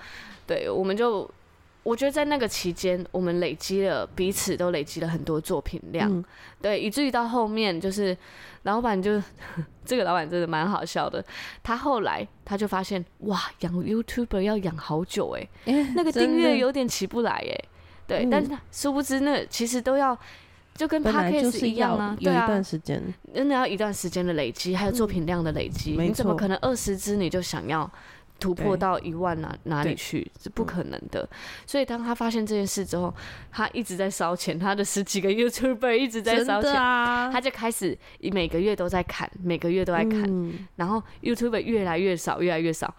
[0.46, 1.28] 对，我们就
[1.82, 6.24] 我觉得在那个期间，我们累积了彼此都累积了很多作品量，嗯、
[6.60, 8.16] 对，以至于到后面就是
[8.62, 9.22] 老板就
[9.84, 11.24] 这个老板真的蛮好笑的，
[11.62, 17.64] 他后来他就发现哇，养 YouTuber 要养好久哎、欸，欸、 那个订阅有点起不来哎、欸，
[18.06, 20.18] 对，嗯、但是殊不知那其实都要。
[20.76, 23.02] 就跟 Podcast 一样啊，有一段时间，
[23.34, 25.96] 真的要一段时间的累积，还有作品量的累积。
[25.98, 27.90] 你怎么可能二十支你就想要
[28.38, 30.30] 突破到一万哪哪里去？
[30.40, 31.28] 是不可能的。
[31.66, 33.14] 所以当他发现这件事之后，
[33.50, 42.94] 他一直在烧钱，他的十几个 YouTuber 一直在烧钱，他就开始每个月都在砍，每个月都在砍，然后 YouTuber 越来越少，越来越少，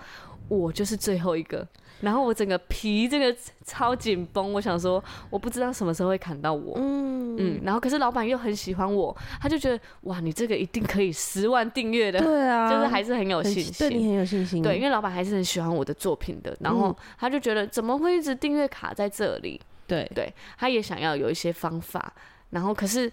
[0.47, 1.67] 我就是最后一个。
[2.01, 6.73] 然后我整个皮这个超紧绷，我想说，我不知道什么时候会砍到我。
[6.77, 7.61] 嗯嗯。
[7.63, 12.19] 然后可是老板又很喜欢我，他就觉得哇，你这个一定可以十万订阅的。
[12.19, 12.69] 对啊。
[12.69, 13.89] 就是还是很有信心。
[13.89, 14.61] 对你很有信心。
[14.61, 16.55] 对，因为老板还是很喜欢我的作品的。
[16.59, 19.59] 然后他就觉得怎么会一直订阅卡在这里？
[19.87, 22.13] 对对，他也想要有一些方法。
[22.51, 23.11] 然后可是，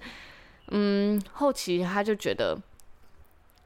[0.73, 2.59] 嗯，后期他就觉得。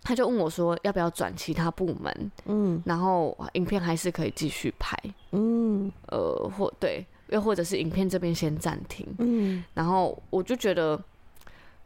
[0.09, 4.97] 他就问我说：“要不要转其他部门？”嗯，然后影片还是可以继续拍。
[5.33, 9.07] 嗯，呃，或对，又或者是影片这边先暂停。
[9.19, 10.99] 嗯，然后我就觉得，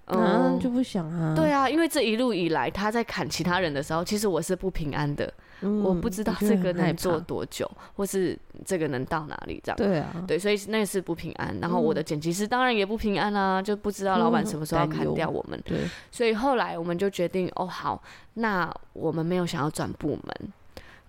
[0.05, 1.35] 嗯、啊，就不想啊。
[1.35, 5.35] 对啊，因为这一路以来他在砍其他人的时候，其实我是不平安的。
[5.63, 9.77] 嗯、我不知道这个能做多久，或是这个能到哪里这样。
[9.77, 11.57] 对啊，对，所以那是不平安。
[11.61, 15.59] 然后我的剪辑师当然也不平安啊，就不知道老板什么时候要砍掉我们。
[15.59, 15.79] 嗯、对，
[16.11, 18.03] 所以后来我们就决定，哦，好，
[18.35, 20.53] 那我们没有想要转部门。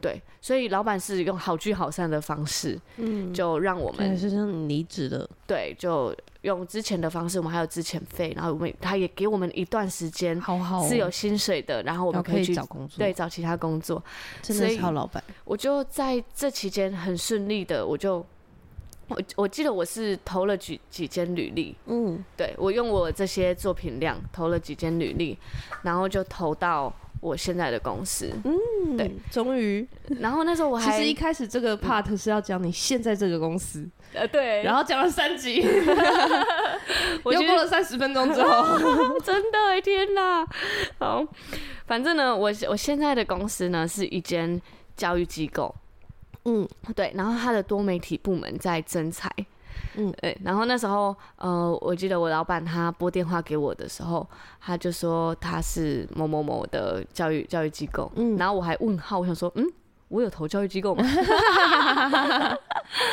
[0.03, 5.27] 对，所以老板是用好聚好散的方式，嗯，就让我们是让你离职的。
[5.47, 14.03] 对，就用之前的方式，我们还有之前费，然后我们他也给我们一段时间，好好是有薪水的，然后我们可以去找工作，对，找其他工作。
[14.41, 15.23] 真的是好老板。
[15.45, 18.17] 我就在这期间很顺利的，我就
[19.07, 25.37] 我我记得我是投了几几间履历，嗯，对，我用我这些作品量投了几间履历，
[25.81, 26.93] 然后就投到。
[27.23, 29.87] 我现在的公司，嗯，对，终于。
[30.19, 34.61] 然后那时候我还其实一开始这个 part 是要讲你现在这个公司，呃，对。
[34.63, 35.61] 然后讲了三集，
[37.23, 38.77] 又过了三十分钟之后，
[39.23, 40.45] 真的，天哪！
[40.99, 41.25] 好，
[41.87, 44.61] 反正呢，我我现在的公司呢是一间
[44.97, 45.73] 教育机构，
[46.43, 47.13] 嗯，对。
[47.15, 49.29] 然后他的多媒体部门在增才，
[49.95, 50.37] 嗯，对。
[50.43, 54.27] 然后那时候，呃，我记得我老板他拨电话给我的时候，
[54.59, 58.11] 他就说他是某某某的教育教育机构。
[58.15, 59.65] 嗯，然后我还问号，我想说，嗯，
[60.07, 61.03] 我有投教育机构吗？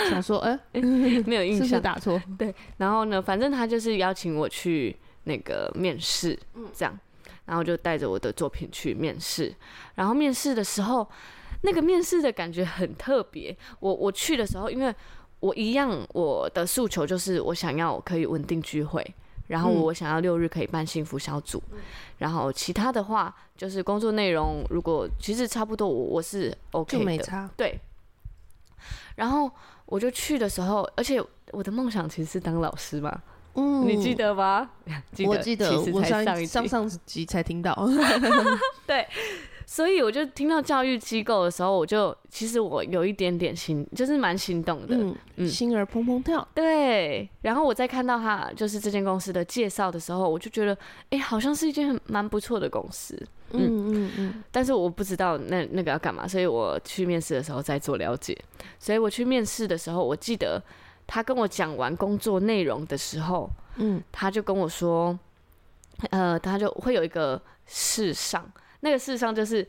[0.08, 0.80] 想说，哎、欸，
[1.24, 2.20] 没有印象，是是打错。
[2.38, 2.54] 对。
[2.78, 6.38] 然后呢，反正他就是邀请我去那个面试，
[6.74, 6.98] 这样。
[7.46, 9.52] 然后就带着我的作品去面试。
[9.96, 11.08] 然后面试的时候，
[11.62, 13.56] 那个面试的感觉很特别。
[13.80, 14.94] 我我去的时候，因为
[15.40, 19.04] 我一样，我的诉求就是我想要可以稳定聚会，
[19.48, 21.78] 然后我想要六日可以办幸福小组，嗯、
[22.18, 27.50] 然后其他的话就是工作内容，如果其实差不多我，我我是 OK 的，就没差。
[27.56, 27.80] 对。
[29.16, 29.50] 然后
[29.86, 31.22] 我就去的时候，而且
[31.52, 33.20] 我的梦想其实是当老师嘛，
[33.54, 34.70] 嗯，你记得吗？
[35.12, 37.74] 记得，我记得，我上上上集才听到，
[38.86, 39.06] 对。
[39.70, 46.46] 所以我就听到教育机构的时候，我就其实我有一点点心，就是蛮心动的，嗯，嗯，心儿怦怦跳。
[46.52, 50.74] 对，然后我在看到他就是这间公司的介绍的时候，我就觉得，
[51.10, 53.14] 哎、欸，好像是一间蛮不错的公司，
[53.52, 54.44] 嗯嗯嗯，嗯。
[54.50, 58.36] 但是我不知道那那个要干嘛，所以我去面试的时候再做了解。
[58.80, 60.60] 所以我去面试的时候，我记得
[61.06, 65.16] 他跟我讲完工作内容的时候，嗯，他就跟我说，
[66.10, 68.50] 呃，他就会有一个试上。
[68.80, 69.66] 那个事实上就是，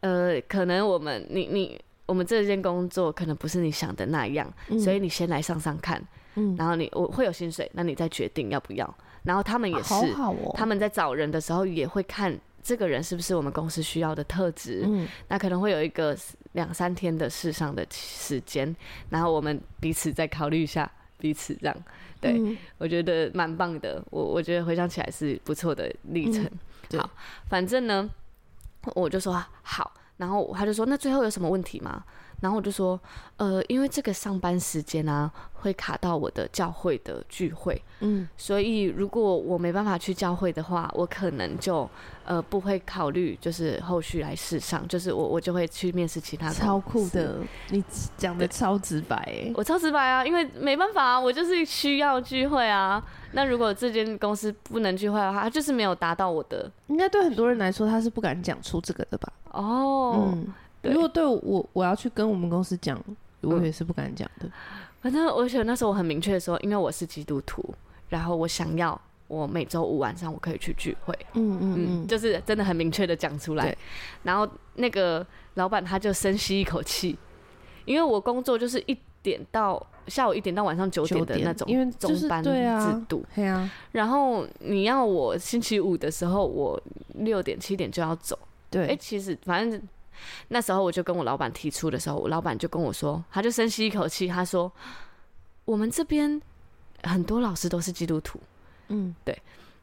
[0.00, 6.02] 呃，可能我们你你我们这件工作可能不是你想的那样，嗯、所以你先来上上看，
[6.34, 8.94] 嗯，然后你我会有薪水，那你再决定要不要。
[9.24, 16.16] 然后他们也是，好好哦、他们在找人的时候也会看这个人是不是我们公司需要的特质，嗯，那可能会有一个
[16.52, 18.74] 两三天的试上的时间，
[19.10, 21.76] 然后我们彼此再考虑一下彼此这样，
[22.20, 26.48] 对、嗯、我觉得蛮棒的，我我觉得回想起来是不错的历程、
[26.92, 27.10] 嗯，好，
[27.48, 28.08] 反正呢。
[28.94, 32.04] 我就说好，然后他就说，那最后有什么问题吗？
[32.40, 32.98] 然后我就说，
[33.36, 41.88] 呃，因为这个上班时间啊，会卡到我的教会的聚会，嗯，所以如果我没办法去教会的话，我可能就
[42.24, 46.48] 呃不会考虑，就是后续来试上，就是我我就会去面试其他。
[46.52, 47.38] 超酷的，
[47.70, 47.82] 你
[48.16, 53.02] 讲的超直白欸，我超直白啊，因为没办法啊，我就是需要聚会啊。
[53.32, 56.70] 那如果这间公司不能聚会的话，他就是没有达到我的。
[56.86, 59.32] 应该对很多人来说，他是不敢讲出这个的吧？
[59.50, 60.46] 哦，嗯。
[60.82, 63.02] 如果对我，我要去跟我们公司讲，
[63.40, 64.46] 我也是不敢讲的。
[64.46, 64.52] 嗯、
[65.00, 67.74] 反正我觉得那时候我很明确的说，因为我是基督徒，
[68.08, 71.14] 然后我想要我每周五晚上我可以去聚会。
[71.34, 73.76] 嗯嗯嗯，就是真的很明确的讲出来。
[74.22, 77.18] 然后那个老板他就深吸一口气，
[77.84, 82.50] 因为我工作就是一点到下午一点到晚上九点的那种，因为中班制
[83.08, 83.24] 度。
[83.34, 83.68] 对啊。
[83.92, 86.80] 然后你要我星期五的时候，我
[87.14, 88.38] 六点七点就要走。
[88.70, 88.82] 对。
[88.84, 89.82] 哎、欸，其实反正。
[90.48, 94.70] 那时候我就跟我老板提出的时候，我老板就跟我说，他就深吸一口气，他说
[95.64, 96.40] ：“我们这边
[97.02, 98.40] 很多老师都是基督徒，
[98.88, 99.36] 嗯，对。”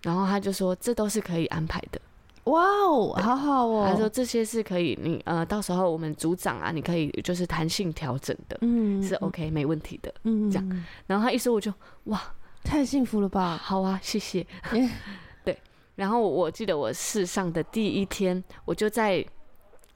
[0.04, 2.00] 然后他就说：“这都是可以安排的。”
[2.45, 3.88] 哇哦，好好哦。
[3.89, 12.21] 他说：“这些是可以，你呃，到时候我们组长啊，你可以就是弹性调整的，嗯，是 OK 没问题的，嗯，这样。”然后他一说，我就哇，
[12.63, 13.58] 太幸福了吧！
[13.58, 14.45] 好啊，谢谢。
[15.43, 15.58] 对。
[15.95, 19.26] 然后我记得我试上的第一天，我就在。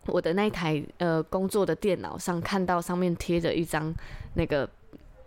[0.06, 3.94] 我的那一台呃工作的电脑上看到上面贴着一张
[4.34, 4.68] 那个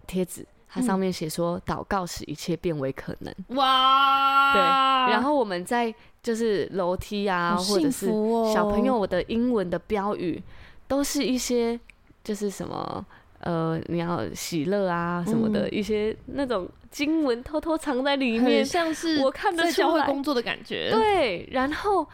[0.07, 3.35] 贴纸，它上面写说祷告使一切变为可能。
[3.57, 4.53] 哇！
[4.53, 8.07] 对，然后我们在就是楼梯啊，或者是
[8.53, 10.43] 小朋友我的英文的标语，
[10.89, 11.79] 都是一些
[12.25, 13.05] 就是什么
[13.41, 20.91] 呃你要喜乐啊什么的一些那种经文偷偷藏在里面，像是我看得出来教会工作的感觉。
[20.91, 22.05] 对，然后。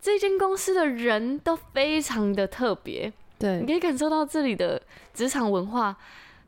[0.00, 4.80] 这间公司的人都非常的特别，对，你可以感受到这里的
[5.12, 5.96] 职场文化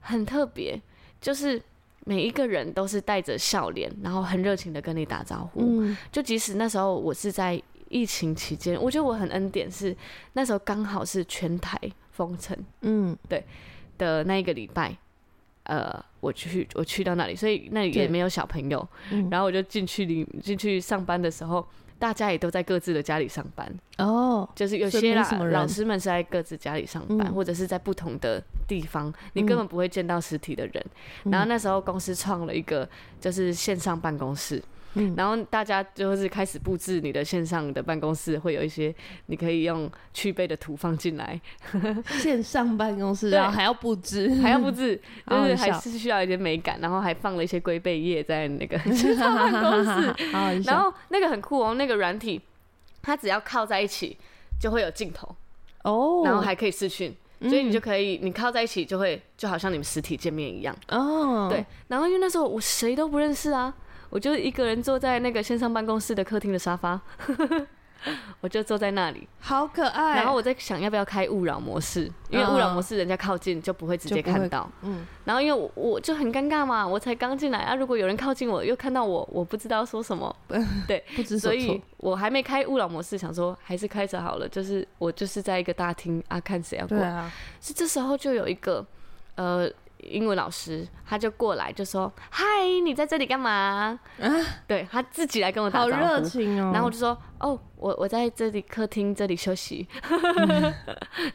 [0.00, 0.80] 很特别，
[1.20, 1.60] 就是
[2.04, 5.60] 每一个人都是带着笑脸，然后很热情的跟你打招呼。
[5.62, 9.96] 嗯，就即使那时候我是在疫情期间，我觉得我很恩典，是
[10.34, 11.76] 那时候刚好是全台
[12.12, 13.44] 封城，嗯，对
[13.96, 14.96] 的那一个礼拜，
[15.64, 18.88] 呃，我去我去到那里，所以那里也没有小朋友，
[19.30, 21.66] 然后我就进去里进去上班的时候。
[21.98, 23.66] 大家也都在各自的家里上班
[23.98, 30.86] 哦，oh, 就是有些啦，老师们是在各自家里上班，嗯，或者是在不同的地方，你根本不会见到实体的人，
[31.24, 31.32] 嗯。
[31.32, 32.88] 然后那时候公司创了一个
[33.20, 34.62] 就是线上办公室。
[34.98, 38.94] 嗯、然后大家就是开始布置你的线上的办公室，会有一些
[39.26, 41.40] 你可以用去背的图放进来。
[42.20, 46.78] 线上办公室，然后还要布置，还要布置， 就是还是需要一些美感。
[46.80, 50.14] 然后还放了一些龟背叶在那个 线上办公室。
[50.64, 52.40] 然后那个很酷哦，那个软体，
[53.02, 54.16] 它只要靠在一起
[54.60, 55.34] 就会有镜头
[55.84, 57.16] 哦，然后还可以视讯。
[57.40, 61.46] 所以你就可以你靠在一起，就会就好像你们实体见面一样哦。
[61.48, 63.72] 对，然后因为那时候我谁都不认识啊，
[64.10, 67.00] 我就一个人坐在那个线上办公室的客厅的沙发。
[68.40, 70.14] 我就坐在那里，好可爱。
[70.14, 74.70] 然后我在想要不要开勿扰模式，因为勿扰模式人家靠近就不会直接看到。
[74.82, 75.04] 嗯。
[75.24, 80.34] 然后因为我我就很尴尬嘛，我才刚进来啊，如果有人靠近我又看到我，我不知道说什么。
[80.86, 84.48] 对，不知所以我还没开勿扰模式，想说还是开着好了。
[84.48, 87.02] 就是我就是在一个大厅啊，看谁要过来。
[87.02, 87.32] 对啊。
[87.60, 88.86] 是这时候就有一个
[89.34, 89.68] 呃。
[90.00, 92.44] 英文老师他就过来就说：“嗨，
[92.84, 94.28] 你在这里干嘛？”啊，
[94.66, 96.70] 对，他自己来跟我打招呼，好热情哦。
[96.72, 99.86] 然后我就说：“哦，我我在这里客厅这里休息。”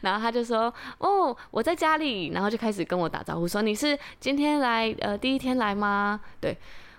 [0.02, 6.56] 然后他就说：“哦，我在家里。”然后就开始跟我打招呼说：“你是今天来呃第一天来吗？”对，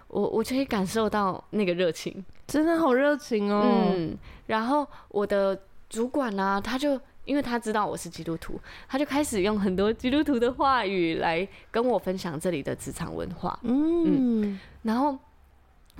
[0.08, 3.92] 我我就可以感受到那个热情，真的好热情哦。
[3.96, 5.60] 嗯，然后我的
[5.90, 7.00] 主管呢、啊，他就。
[7.26, 13.60] 因为他知道我是基督徒，他就开始用很多基督徒的话语来跟我分享这里的职场文化。
[13.64, 15.18] 嗯，嗯，然后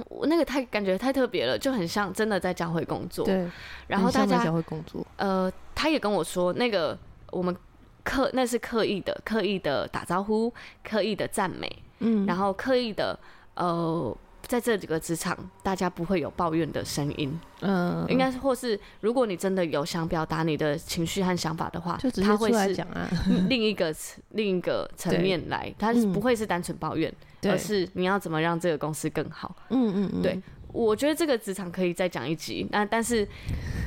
[0.08, 3.26] 我那个太感觉太特别了，就很像真的在教会工作。
[3.26, 3.50] 对，
[3.88, 5.06] 然后大家教会工作。
[5.18, 6.98] 呃，他也跟我说，那个
[7.32, 7.56] 我们
[8.04, 10.54] 刻那是刻意的，刻意的打招呼，
[10.84, 11.84] 刻意的赞美。
[12.00, 13.20] 嗯，然后刻意的
[13.56, 14.18] 呃。
[14.48, 17.40] 在这几个职场，大家不会有抱怨的声音。
[17.62, 23.10] 嗯，应该是或是，如果你真的有想表达你的情绪和想法的话，就直接出来讲啊。
[23.50, 23.94] 另一个
[24.30, 27.12] 另一个层面来，他是不会是单纯抱怨，
[27.44, 29.56] 而是你要怎么让这个公司更好。
[29.70, 30.22] 嗯嗯嗯。
[30.22, 30.40] 对，
[30.72, 32.68] 我觉得这个职场可以再讲一集。
[32.72, 33.28] 那但是，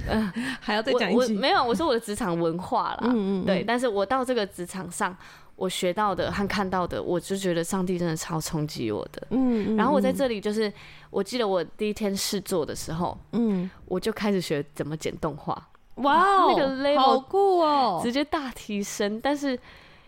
[0.09, 1.35] 呃， 还要再讲一集？
[1.35, 3.01] 没有，我说我的职场文化啦。
[3.05, 3.47] 嗯嗯。
[3.47, 5.17] 对，但是我到这个职场上。
[5.59, 9.27] 我学到的和看到的，我就觉得上帝真的超冲击我的。
[9.31, 10.73] 嗯，然后我在这里就是，
[11.11, 15.69] 我记得我第一天试做的时候，嗯，我就开始学怎么剪动画。
[15.97, 19.21] 哇，那个 level 好酷哦，直接大提升。
[19.21, 19.59] 但是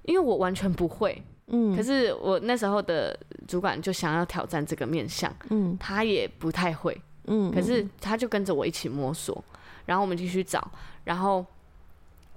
[0.03, 6.97] 因为我完全不会，嗯，可是我那时候的主管就想要挑战这个面向，嗯，他也不太会，
[7.27, 9.45] 嗯，可是他就跟着我一起摸索，
[9.85, 10.71] 然后我们继续找，
[11.03, 11.45] 然后。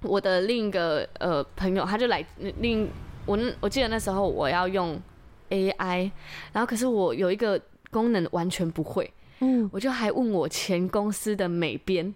[0.04, 2.24] 我的另一个呃朋友，他就来
[2.60, 2.88] 另
[3.26, 5.00] 我我记得那时候我要用
[5.50, 6.10] AI，
[6.52, 12.14] 然后可是我有一个功能完全不会，嗯，我就还问我前公司的美编，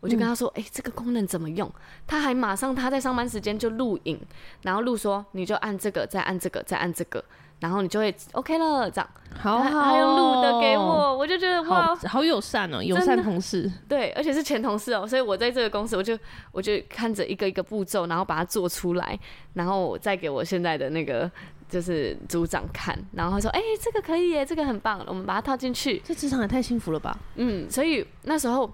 [0.00, 1.70] 我就跟他说，哎、嗯欸，这个功能怎么用？
[2.06, 4.20] 他还马上他在上班时间就录影，
[4.62, 7.24] 然后录说你就按这个，再按这个，再按这个。
[7.60, 16.18] 然后你就会 OK 了，这样，好好、哦，还有录的给我，我就觉得哇，好，友善哦，友善同事，对，而且是前同事哦，所以我在这个公司，我就
[16.52, 19.18] 我就看着一个一个步骤，然后把它做出来，
[19.52, 21.30] 然后再给我现在的那个
[21.68, 28.70] 就是组长看，然后他说，哎、欸，这个可以耶，这个很棒，我们把它套进去，这职场也太幸福了吧，嗯，所以那时候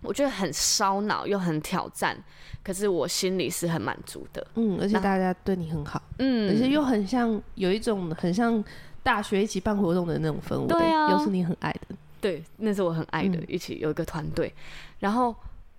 [0.00, 2.16] 我觉得很烧脑又很挑战。
[2.66, 8.62] 可是我心里是很满足的，嗯，而且大家对你很好，嗯，而且又很像有一种很像
[9.04, 14.52] 大学一起办活动的那种氛围，对啊，又是你很爱的，对，那是我很爱的，嗯、一起有一个团队。
[14.98, 15.32] 然后，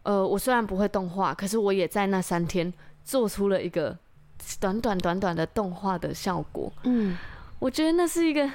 [0.04, 2.74] 呃，我虽然不会动画，可是我也在那三天
[3.04, 3.94] 做出了一个
[4.58, 7.18] 短短短短的动画的效果，嗯，
[7.60, 8.50] 我觉得那是一个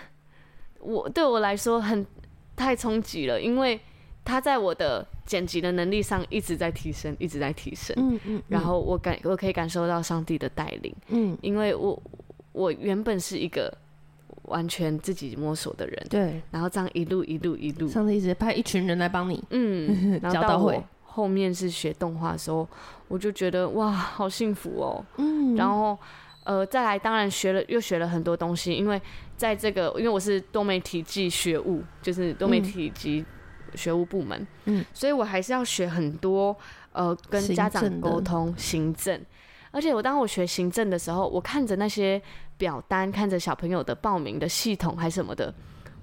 [0.80, 2.06] 我对我来说很
[2.56, 3.78] 太冲击了，因为
[4.24, 5.06] 他在我的。
[5.32, 7.96] 剪辑的能力上一直在提升，一直在提升。
[7.98, 8.42] 嗯嗯。
[8.48, 10.94] 然后我感我可以感受到上帝的带领。
[11.08, 11.38] 嗯。
[11.40, 12.02] 因为我
[12.52, 13.72] 我原本是一个
[14.42, 16.06] 完全自己摸索的人。
[16.10, 16.42] 对。
[16.50, 19.42] 然后这样一路一路一路，上帝一直派一群人来帮你。
[19.48, 20.20] 嗯。
[20.20, 22.68] 然后到我后面是学动画的时候，
[23.08, 25.02] 我就觉得哇，好幸福哦。
[25.16, 25.56] 嗯。
[25.56, 25.98] 然后
[26.44, 29.00] 呃，再来当然学了又学了很多东西，因为
[29.38, 33.24] 在这个因为我是多媒体系学物，就是多媒体及。
[33.74, 36.56] 学务部门，嗯，所以我还是要学很多，
[36.92, 39.20] 呃，跟家长沟通行政，
[39.70, 42.20] 而且我当我学行政的时候，我看着那些
[42.56, 45.52] 表单，看着小朋友的报名的系统还是什么的，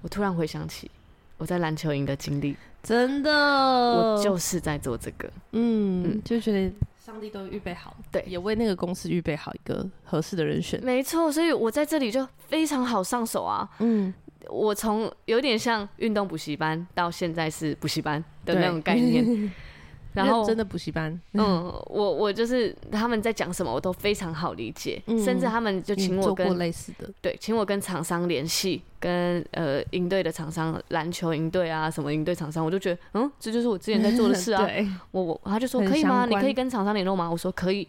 [0.01, 0.89] 我突然回想起
[1.37, 6.71] 我在篮球营的经历，真的，我就是在做这个，嗯，嗯，就觉得
[7.05, 14.13] 上帝都预备好，对，也为那个公司预备好一个合适的人选，没错，所以我在这里就非常好上手啊，嗯。
[14.49, 19.51] 我从有点像运动补习班，到现在是补习班的那种概念，
[20.13, 34.67] 然后真的补习班，嗯，我我就是他们在讲什么，我都非常好理解，嗯、甚至他们就请我跟类似的，对，请我跟厂商联系，跟呃营队的厂商，篮球营队啊，什么营队厂商，我就觉得，嗯，这就是我之前在做的事啊，
[35.11, 36.25] 我我他就说可以吗？
[36.25, 37.29] 你可以跟厂商联络吗？
[37.29, 37.87] 我说可以，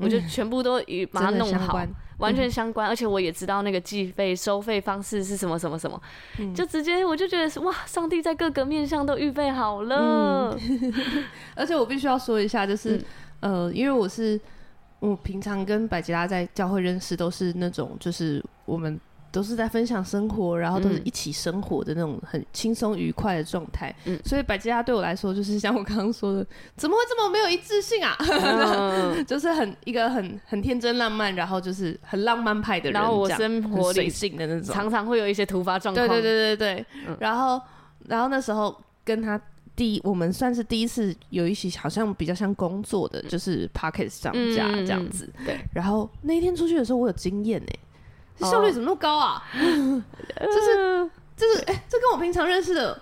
[0.00, 1.80] 我就全部都已把它弄好。
[2.18, 5.98] 完全相关，而且我也知道那个计费收费方式是什么什么什么，
[6.38, 10.54] 嗯、就直接我就觉得是哇，上帝在各个面向都预备好了。
[10.60, 10.92] 嗯、
[11.56, 12.98] 而且我必须要说一下，就是、
[13.40, 14.38] 嗯、呃，因为我是
[14.98, 19.00] 我平常跟百吉拉在教会认识，都是那种就是我们。
[19.32, 23.94] 都是在分享生活，然后都是一起生活的那种很轻松愉快的状态。
[24.04, 28.16] 嗯，所以百吉拉对我来说，就是像我刚刚说的，怎么会这么没有一致性啊？
[28.26, 33.00] 嗯、就是很一个很很天真浪漫，然后就是很浪漫派的人。
[33.00, 36.08] 然后我生活里随性的那种，常常会有一些突发状况。
[36.08, 36.86] 对对对对对。
[37.06, 37.60] 嗯、然后，
[38.08, 39.40] 然后那时候跟他
[39.76, 45.30] 第一，我们算是第一次有一起好像比较像工作的，就是 Podcast 上架这样子。
[45.38, 45.60] 嗯、对。
[45.72, 47.78] 然后那一天出去的时候，我有经验哎。
[48.46, 49.42] 效率怎么那么高啊？
[49.52, 53.00] 就是就是，哎、欸，这跟我平常认识的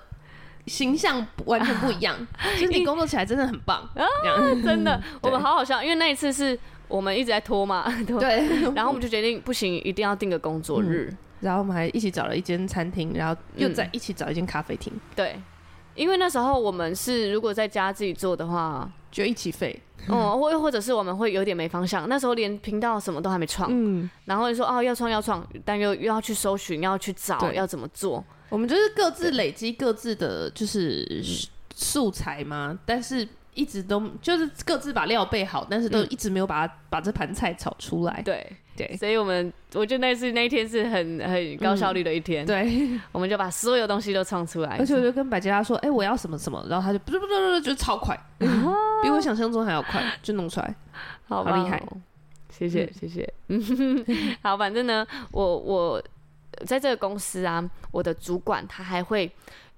[0.67, 2.17] 形象完全不一样。
[2.59, 4.07] 就是你工作起来真的很棒啊！
[4.65, 8.73] 真的， 我们好好笑，因为那一次是我们一直在拖嘛，对。
[8.75, 11.13] 然后我们就决定不行，一定要定个工作日。
[11.41, 14.93] 然后我们还一起找了一间餐厅，然后又再一起找一间咖啡厅。
[15.15, 15.41] 对，
[15.95, 19.81] 因为那时候我们是如果在家自己做的话，就一起废。
[20.07, 31.23] 哦，或或者是我们会有点没方向，那时候连频道什么都还没创，嗯，然后就说哦要创要创，但又又要去搜寻，要去找要怎么做，我们就是各自累积各自的就是
[31.75, 38.47] 素材嘛，但是一直都就是各自把料备好，但是都一直没有把它、嗯、把这盘菜炒出来，对。
[38.79, 42.45] 对，所以我们我觉得那是那一天是很很高效率的一天。
[42.45, 48.49] 嗯、对， 我们就把所有东西都创出来，而且我就跟百吉拉说：“哎、欸，我要什么什么。”然后他就不不不不，就超快，嗯、
[49.03, 50.75] 比我想象中还要快，就弄出来，
[51.27, 51.83] 好厉害！
[52.51, 53.29] 谢谢谢谢。
[53.49, 53.61] 嗯，
[54.43, 56.03] 好，反正呢，我我
[56.65, 59.29] 在这个公司啊，我的主管他还会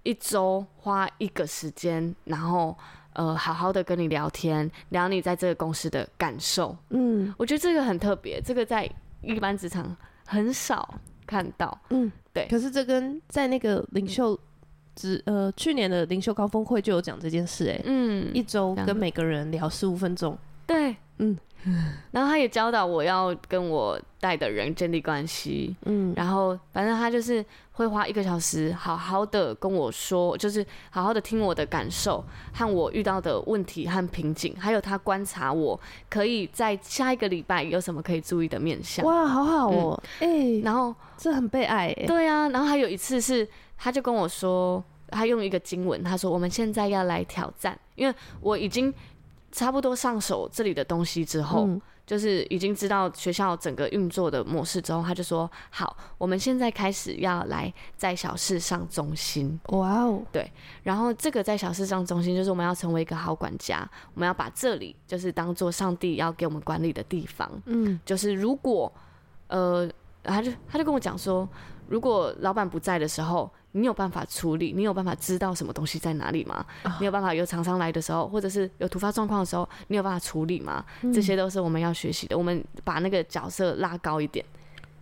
[0.02, 2.76] 一周花一个时间，然后。
[3.20, 6.74] 呃，好好的跟你聊天，聊你在这个公司的感受。
[6.88, 8.90] 嗯，我觉得这个很特别，这个在
[9.20, 9.94] 一般职场
[10.24, 10.94] 很少
[11.26, 11.78] 看到。
[11.90, 12.48] 嗯，对。
[12.48, 14.34] 可是这跟在那个领袖
[14.96, 20.38] 职、嗯、呃去年的领袖高峰会就有讲这件事、欸，哎，嗯，一周跟每个人聊十五分钟。
[20.66, 21.36] 对，嗯。
[22.10, 27.44] 然后他也教导我要跟我带的人建立关系，嗯，然后反正他就是
[27.80, 32.22] 会花一个小时，好好的跟我说，就是好好的听我的感受
[32.52, 39.02] 和我遇到的问题和瓶颈，还有他观察我可以在下一个礼拜有什么可以注意的面向。
[39.06, 48.92] 哇，好好哦，哎、嗯，欸、然后这很被爱，对啊，然后还有一次是，他就跟我说，他用一个经文，他说我们现在要来挑战，因为我已经。
[49.52, 60.50] 差不多上手这里的东西之后，嗯、就是已经知道学校整个运作的模式之后，他就说：“好，我们现在开始要来在小事上中心。”哇哦，对。
[60.82, 67.48] 然后这个在小事上中心，就是我们要成为一个好管家，我们要把这里就是当做上帝要给我们管理的地方。
[67.66, 68.92] 嗯，就是如果
[69.46, 69.88] 呃，
[70.24, 71.48] 他就他就跟我讲说，
[71.90, 73.50] 如果老板不在的时候。
[73.72, 74.72] 你有办法处理？
[74.72, 76.66] 你有办法知道什么东西在哪里吗？
[76.82, 80.84] 哦、你有办法有厂商来的时候，或者是有突发状况的时候，你有办法处理吗？
[81.02, 82.36] 嗯、这些都是我们要学习的。
[82.36, 84.44] 我们把那个角色拉高一点。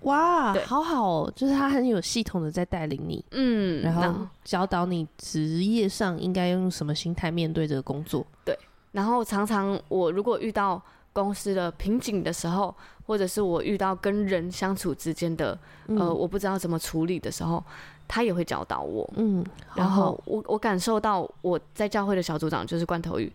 [0.01, 8.27] 哇，好好哦，就是他很有系统的在带领你，嗯，然后教导你职业上应该用什么心态面对这个工作。
[8.45, 8.55] 对，
[8.93, 10.79] 然后常常我如果遇到
[11.13, 12.75] 公司的瓶颈的时候，
[13.07, 17.63] 或者是我遇到跟人相处之间的，嗯、呃，我不知道怎么处理的时候。
[18.11, 19.45] 他也会教导我，嗯，
[19.75, 23.31] 然后我我感受到我在教会的小组长就是罐头鱼，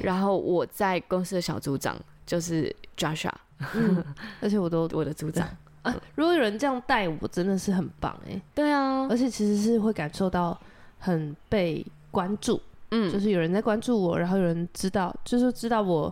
[0.00, 1.94] 然后我在公司的小组长
[2.24, 3.30] 就是 Joshua，
[3.74, 4.02] 嗯，
[4.40, 5.46] 而且我都我的组长
[5.84, 10.58] 啊，如果有人这样带我，真的是很棒哎，对啊，而且其实是会感受到
[11.00, 12.58] 很被关注，
[12.92, 16.10] 嗯，就是有人在关注我，然后有人知道，就是知道我，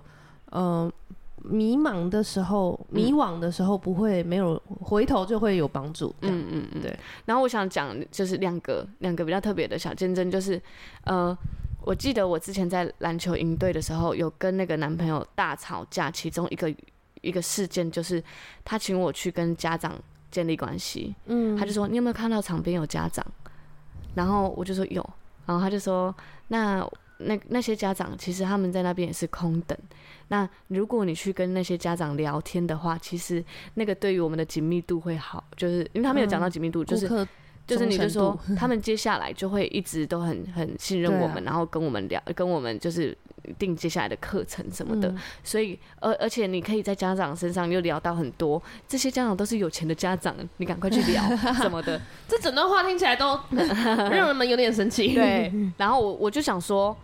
[0.52, 0.92] 嗯、呃。
[1.44, 6.14] 迷茫的时候，迷惘的时候，不会没有回头就会有帮助。
[6.20, 6.96] 嗯嗯嗯，对。
[7.24, 10.62] 然后我想讲就是两个两个比较特别的小见证，就是
[11.02, 11.36] 呃，
[11.80, 16.72] 我记得我之前在篮球营队的时候，有跟那个男朋友大吵架，其中一个
[17.22, 18.22] 一个事件就是
[18.64, 19.92] 他请我去跟家长
[20.30, 21.12] 建立关系。
[21.26, 23.26] 嗯，他就说你有没有看到场边有家长？
[24.14, 25.04] 然后我就说有，
[25.44, 26.14] 然后他就说
[26.46, 26.88] 那
[27.24, 29.76] 那那些家长其实他们在那边也是空等。
[30.28, 33.44] 那如果你去跟那些家长聊天的话，其实
[33.74, 37.28] 那个对于我们的紧密度会好，就是因为他们有讲到紧密度，嗯、就是
[37.66, 43.16] 就是你就说他们接下来就会一直都很很信任我们，啊、然后跟我们聊，跟我们就是
[43.58, 45.08] 定接下来的课程什么的。
[45.10, 51.22] 嗯、所以而而且你可以在家长身上又聊到很多，这些家长都是有钱的家长，你赶快去聊
[51.60, 52.00] 什么的。
[52.26, 55.14] 这整段话听起来都让人们有点生气。
[55.14, 56.96] 对，然后我我就想说。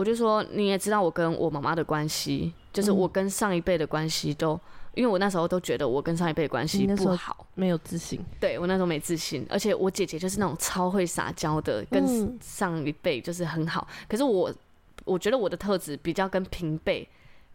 [0.00, 4.60] 我就说，你也知道我跟我妈妈的关系，就是我跟上一辈的关系都，嗯、
[4.94, 8.18] 因为我那时候都觉得我跟上一辈关系不好，没有自信。
[8.40, 13.86] 对，我那时候没自信，而且我姐姐就是那种超会撒娇的，跟上一辈就是很好。
[13.90, 14.50] 嗯、可是我，
[15.04, 17.06] 我觉得我的特质比较跟平辈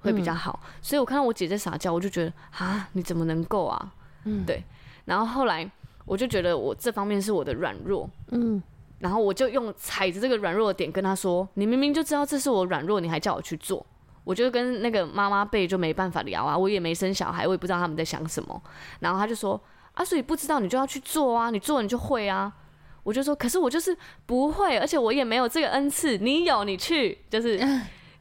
[0.02, 0.60] 会比较好。
[0.66, 3.92] 嗯、所以我看到我姐姐撒娇，我就觉得啊，你怎么能够啊？
[4.26, 4.64] 嗯，对。
[5.06, 5.68] 然后后来
[6.06, 8.62] 我就觉得我这方面是我的软弱，嗯。
[9.00, 13.86] 然后我就用踩着这个软弱的点跟他说：“你明明就知道这是我软弱，你还叫我去做。”
[14.24, 18.60] 我就跟那个妈妈辈就没办法聊啊，我也没生小孩，我也不知道他们在想什么。
[19.00, 19.62] 然后他就说
[19.94, 22.52] ：“啊，所以不知道你就要去做啊，你做你就会啊。”
[23.04, 27.60] 我就说：“可是我就是不会，而且我也没有这个恩赐，你有你去。”就是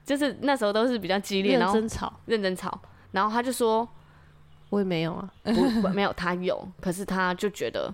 [0.05, 2.79] 就是那时候都是比较激烈，然后认真吵，认真吵。
[3.12, 3.89] 然后他就说
[4.68, 7.91] ：“我也没有啊，不没有，他有，可是他就觉得，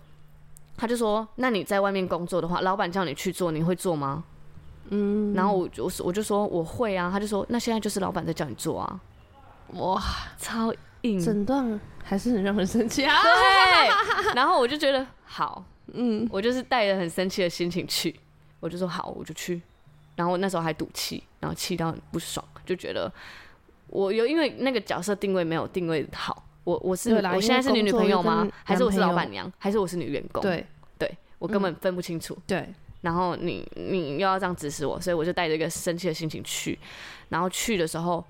[0.80, 4.24] 他就说：那你在外面工作的话，老板叫你去做，你会做吗？”
[4.88, 9.00] 嗯，然后我就我就说我会啊，他就说那现在就是老板在叫你做啊，
[9.74, 10.02] 哇，
[10.38, 10.72] 超
[11.02, 13.04] 硬，诊断还是很让人生气。
[13.04, 13.14] 啊。
[13.22, 15.62] 对， 然后我就觉得好，
[15.92, 18.18] 嗯，我就是带着很生气的心情去，
[18.58, 19.60] 我就说好，我就去。
[20.16, 23.12] 然后我那时候还赌气，然后气到很不爽，就觉得
[23.86, 28.48] 我有因为那个角色定位没有定位好，我我是我现在是你女朋友吗？
[28.62, 29.50] 还是我是老板娘？
[29.58, 30.40] 还是我是女员工？
[30.40, 30.64] 对，
[30.98, 31.10] 对
[31.40, 32.36] 我根本分不清楚。
[32.46, 32.68] 对。
[33.00, 36.78] 然后你你又要这样指使我，所以我就带着一个生气的心情去。
[37.30, 38.24] 然后去的时候，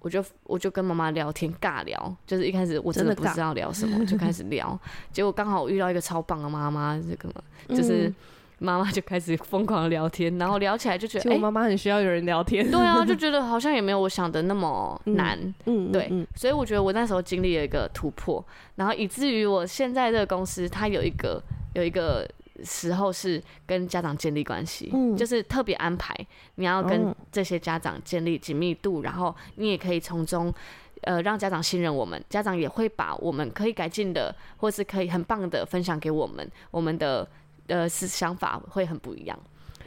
[0.00, 4.78] 我就我就跟妈妈聊天尬聊，就是一开始我真的不知道聊什么，就开始聊。
[5.12, 7.32] 结果刚好我遇到一个超棒的妈妈，这个
[7.68, 8.12] 就是
[8.58, 12.70] 妈妈就开始疯狂的聊天，然后聊起来就觉得，哎，妈妈很需要有人聊天。
[12.70, 15.38] 对啊， 就觉得好像也没有我想的那么难。
[15.66, 16.10] 嗯，对。
[16.34, 18.44] 所以我觉得我那时候经历了一个突破，
[18.76, 21.42] 然后以至于我现在这个公司，它有一个
[21.74, 22.28] 有一个。
[22.64, 26.16] 时候是跟家长建立关系，嗯，就是特别安排，
[26.54, 30.50] 你要跟这些家长建立紧密度，然后你也可以从中，
[31.02, 37.28] 呃，让家长信任我们，家长也会把我们可以改进的，或是可以很棒的分享给我们，我们的
[37.68, 39.38] 呃是想法会很不一样，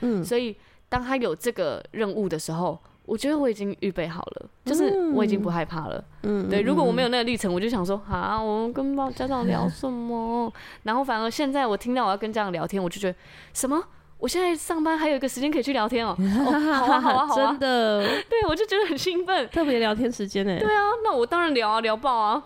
[0.01, 0.55] 嗯，所以
[0.87, 2.77] 当他有这个任务的时候。
[3.05, 6.03] 我觉得我已经预备好了，就是我已经不害怕了。
[6.21, 10.53] 嗯，对，如果我没有那个历程，我就想说啊，我们跟家长聊什么？
[10.83, 13.17] 然后反而现在我听到我要跟家长聊天，我就觉得
[13.51, 13.83] 什么？
[14.19, 16.13] 我现在上班还有一个时间可以去聊天哦。
[16.19, 18.03] 哦，好啊，好啊，好啊， 真的。
[18.29, 20.59] 对，我就觉得很兴奋，特别聊天时间呢。
[20.59, 22.43] 对啊，那我当然聊啊，聊爆啊。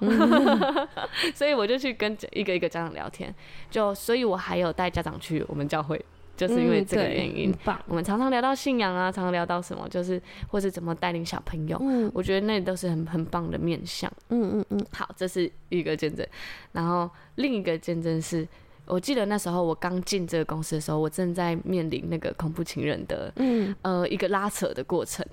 [1.36, 3.34] 所以我就去跟一个一个家长聊天，
[3.72, 6.00] 就所以我还有带家长去我们教会。
[6.36, 11.78] 就是因为这个原因，嗯、我们常常聊到信仰啊，常常聊到什么，就是或是怎么带领小朋友。
[11.80, 14.12] 嗯，我觉得那都是很很棒的面向。
[14.30, 14.86] 嗯嗯嗯。
[14.92, 16.26] 好，这是一个见证。
[16.72, 18.48] 然后另一个见证是，
[18.86, 25.26] 我记得那时候我刚进这个公司的时候，我正在面临那个恐怖情人的，嗯呃一个拉扯的过程。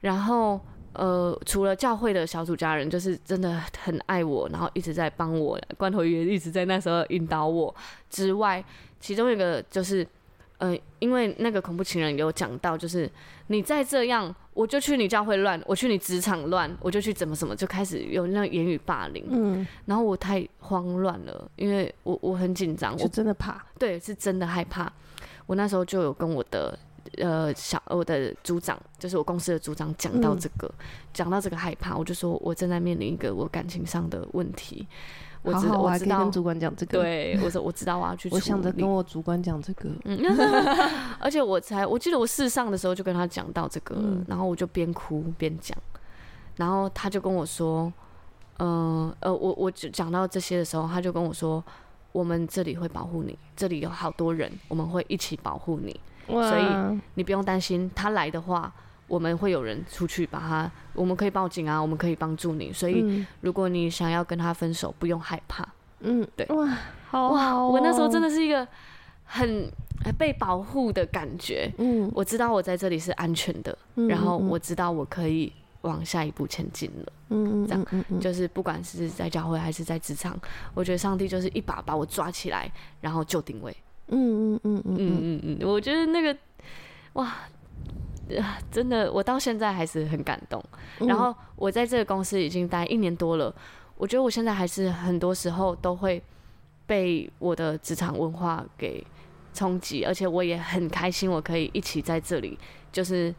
[0.00, 0.60] 然后
[0.92, 7.74] 呃，除了教会的小组家人，就是真的很爱我，然后一直在帮我，关头爷一直在那时候引导我
[8.10, 8.64] 之外。
[9.00, 10.04] 其中一个就是，
[10.58, 13.10] 呃，因为那个恐怖情人有讲到，就是
[13.46, 19.24] 你再这样，我就去你教会乱，我去你职场乱，我就去怎么什么，就开始有那言语霸凌。
[19.30, 24.92] 嗯，然后我太慌乱了，因为我我很紧张，我真的怕，对，是真的害怕。
[25.46, 26.76] 我那时候就有跟我的
[27.18, 30.68] 呃小我的组长，就是我公司的组长讲到这个，
[31.14, 34.86] 讲、嗯、到这个害怕，我就说我正在面临一个我感情上的问题。
[35.48, 37.00] 我知道，我还可以跟主管讲这个。
[37.00, 38.28] 对，我说我知道我要去。
[38.32, 39.88] 我想着跟我主管讲这个。
[40.04, 40.18] 嗯，
[41.18, 45.76] 而且我才，我记得我试上的时候就跟他讲到这个，嗯、然后我就边哭边讲，
[46.56, 47.92] 然后他就跟我说，
[48.58, 51.62] 嗯呃，呃，我我讲到这些的时候，他就跟我说，
[52.12, 56.64] 我们这里会保护你，这里有好多人，我们会一起保护你，所以
[57.14, 58.72] 你不用担心，他来的话。
[59.08, 62.72] 我们会有人出去把他，我们可以报警啊，我们可以帮助你。
[62.72, 65.66] 所以，如果你想要跟他分手，不用害怕。
[66.00, 66.46] 嗯，对。
[66.48, 66.78] 哇，
[67.08, 68.68] 好，哇，我那时候真的是一个
[69.24, 69.68] 很
[70.16, 71.72] 被保护的感觉。
[71.78, 73.76] 嗯，我知道我在这里是安全的，
[74.08, 77.12] 然后我知道我可以往下一步前进了。
[77.30, 80.38] 嗯嗯，这样就是不管是在教会还是在职场，
[80.74, 83.74] 我觉得上帝就是一把把我抓起来，然后就定位。
[84.08, 86.36] 嗯嗯嗯嗯嗯嗯嗯，我觉得那个，
[87.14, 87.34] 哇。
[88.70, 90.62] 真的，我到现在还是很感动。
[90.98, 93.54] 然后我在这个公司已经待一年多了，
[93.96, 96.22] 我觉得我现在还是很多时候都会
[96.86, 99.04] 被我的职场文化给
[99.52, 102.58] 冲击，而且我也很开心，我可以一起在这里，
[102.92, 103.34] 就是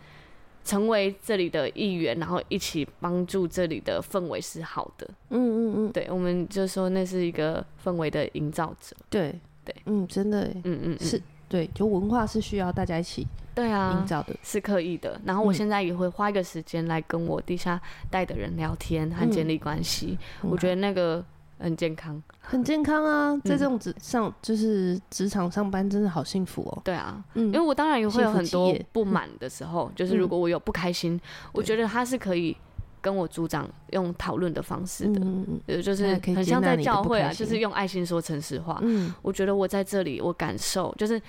[0.63, 5.09] 成为这里的一员，然后一起帮助这里的氛围是好的。
[5.29, 8.95] 嗯嗯嗯，对，我们就说那是一个氛围的营造者。
[9.09, 11.21] 对对，嗯，真的，嗯嗯，嗯是。
[11.47, 13.25] 对，就文化是需要大家一起
[13.59, 13.97] 对啊。
[13.99, 15.19] 营造的，是刻意的。
[15.25, 17.79] 然后我现在也会花一个时间来跟我底下
[18.09, 21.23] 带的人聊天和建立关系，嗯、我觉得那个
[21.59, 23.35] 很健康，很健康啊！
[23.43, 26.81] 在这种职上，就是职场上班，真的好幸福哦。
[26.85, 32.55] 对啊，嗯，因为我当然也会有很多不满的时候，就是如果我有不开心，嗯、我觉得他是可以
[33.01, 38.79] 跟我组长用讨论的方式的，嗯呃，就是很像在教会啊，就是用爱心说诚实话。
[38.81, 41.21] 嗯，我觉得我在这里，我感受就是，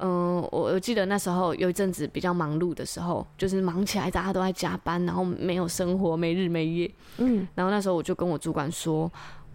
[0.00, 6.90] 嗯、呃，我我记得那时候有一阵子比较忙碌的时候，就是忙起来，大家都在加班，然后没有生活，没日没夜。
[7.18, 9.10] 嗯，然后那时候我就跟我主管说。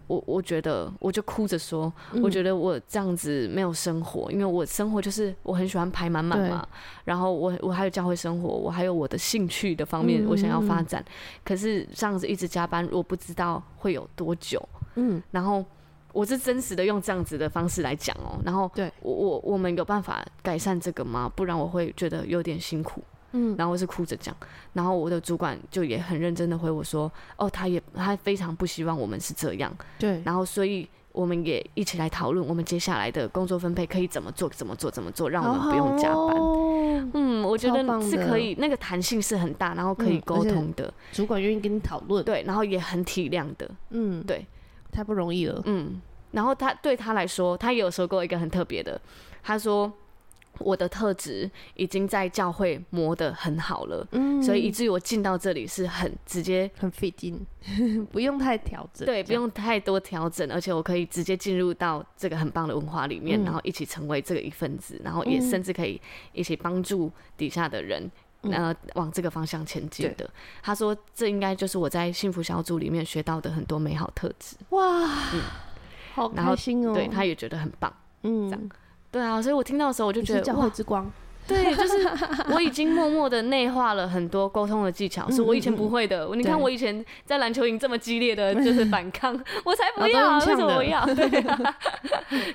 [0.08, 6.64] 我我觉得，我就哭着说，嗯，我觉得我这样子没有生活，因为我生活就是我很喜欢排满满嘛，
[7.04, 11.04] 然后我我还有教会生活，我还有我的兴趣的方面，我想要发展，
[11.44, 14.62] 可是这样子一直加班，我不知道会有多久，
[14.94, 15.64] 嗯，然后
[16.16, 18.90] 我是真实的用这样子的方式来讲哦，然后对。
[19.02, 21.30] 我我我们有办法改善这个吗？
[21.36, 23.02] 不然我会觉得有点辛苦。
[23.32, 24.34] 嗯，然后我是哭着讲，
[24.72, 36.34] 然后我的主管就也很认真的回我说，哦，他也他非常不希望我们是这样，对，然后所以我们也一起来讨论，我们接下来的工作分配可以怎么做，怎么做，怎么做，让我们不用加班。
[37.12, 44.46] 嗯，我觉得是可以，那个弹性是很大，然后可以沟通的，嗯、主管愿意跟你讨论，对，然后也很体谅的，嗯，对，
[44.90, 46.00] 太不容易了，嗯，
[46.32, 49.00] 然后他对他来说，他也有说过一个很特别的，
[49.42, 49.92] 他说。
[50.60, 57.44] 我的特质已经在教会磨得很好了，嗯，所以以至于我进到这里是很直接、很 fit in，
[58.10, 66.00] 不用太调整，对，不用太多调整，而且我可以直接进入到这个很棒的文化里面，嗯，然后一起成为这个一份子，然后也甚至可以
[66.32, 68.10] 一起帮助底下的人，
[68.40, 70.26] 嗯，呃，往这个方向前进的。
[70.62, 74.56] 他说，这应该就是我在幸福小组里面学到的很多美好特质。
[74.70, 74.82] 哇，
[75.34, 75.42] 嗯，
[76.16, 76.94] 好开心哦！
[76.94, 77.92] 对，他也觉得很棒，
[78.22, 78.70] 嗯，这样。
[79.10, 81.10] 对啊，所以我听到的时候，我就觉得教会之光。
[81.46, 82.08] 对，就是
[82.52, 86.28] 我已经默默的内化了很多沟通的技巧，是我以前不会的。
[86.34, 89.32] 你看，我以前在篮球营这么激烈的 就是反抗，
[89.64, 91.06] 我才不要，为什么我要？
[91.14, 91.76] 对啊，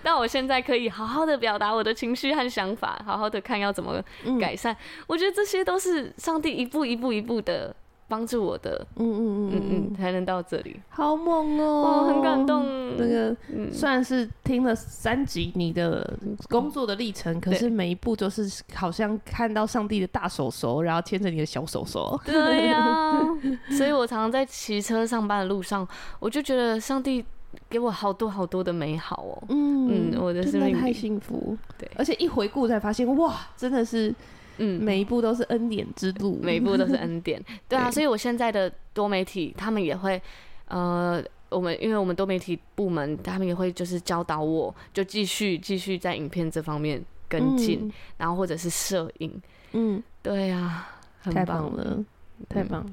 [0.04, 4.04] 但我现在可以好好的表达我的情绪和想法，好好的看要怎么
[4.40, 4.76] 改善。
[5.08, 7.74] 我觉得这些都是上帝一步一步一步的。
[8.12, 12.98] 帮助我的，嗯嗯嗯嗯嗯，才能到这里，好猛哦、很感动。
[12.98, 13.34] 那个
[13.72, 22.20] 虽然是听了三集你的工作的历程，可是每一步都是好像看到上帝的大手手，然后牵着你的小手手。
[22.26, 23.22] 对呀、啊，
[23.72, 25.88] 所以我常常在骑车上班的路上，
[26.20, 27.24] 我就觉得上帝
[27.70, 29.44] 给我好多好多的美好哦、喔。
[29.48, 31.58] 嗯嗯，我的生命太幸福。
[31.78, 34.14] 对，而且一回顾才发现，哇，真的是。
[34.58, 37.44] 嗯，每一步都是恩典之路，每一步都是恩典。
[37.68, 40.22] 对啊，所以我现在的多媒体，他们也会，
[40.68, 49.42] 呃，我们因为我们多媒体部门，他们也会就是教导我，就继续继续在影片这方面跟进、嗯，然后或者是摄影。
[49.74, 50.90] 嗯，对啊，
[51.22, 52.06] 很棒，太棒了，
[52.50, 52.86] 太棒，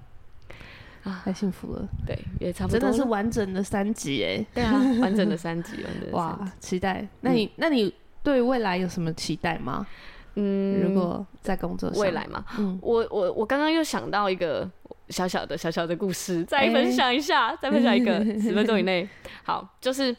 [1.04, 1.88] 嗯、啊，太幸福了。
[2.06, 4.46] 对，也差不多，真的是完整的三集哎。
[4.54, 6.12] 对啊，完整的三集，完整的三集。
[6.12, 7.06] 哇，期待。
[7.20, 7.92] 那你、嗯、那你
[8.22, 9.86] 对未来有什么期待吗？
[10.34, 14.70] 嗯，如果在工作上未来嘛，嗯、我我我刚刚又想到一个
[15.08, 19.08] 小小的小小的故事，再分享一下，欸、再分享一个 十分钟以内。
[19.42, 20.14] 好，就是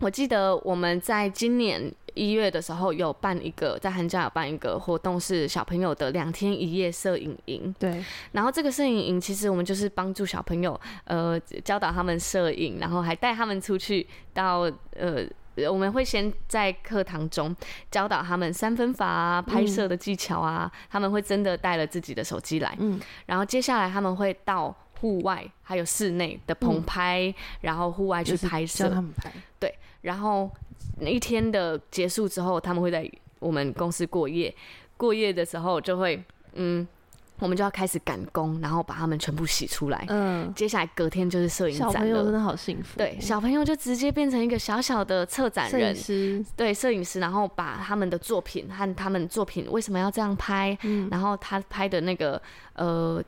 [0.00, 7.74] 我记得我们在今年一月的时候有办一个，在寒假有办一个活动，是小朋友的两天一夜摄影营。
[7.78, 15.24] 对，然后这个摄影营其实我们就是帮助小朋友，呃，教导他们摄影，然后还带他们出去到呃。
[15.66, 17.54] 我们会先在课堂中
[17.90, 30.50] 教导他们三分法啊、拍摄的技巧啊、嗯，他们会真的带了自己的手机来，嗯，然后接下来他们会到户外还有室内的棚拍，嗯、然后户外去拍摄，教他们拍，对，然后
[31.00, 34.54] 那一天的结束之后，他们会在我们公司过夜，
[34.96, 36.22] 过夜的时候就会，
[36.54, 36.86] 嗯。
[37.38, 40.04] 我们就要开始赶工，然后把他们全部洗出来。
[40.08, 41.92] 嗯，接下来隔天就是摄影展了。
[41.92, 42.98] 小朋友真的好幸福。
[42.98, 45.94] 对，小朋友就直接变成一个小小的策展人。
[46.56, 52.40] 对，摄影师，然后把他们的作品和他们作品为什么要这样拍，嗯、然后他拍的那个
[52.74, 53.22] 呃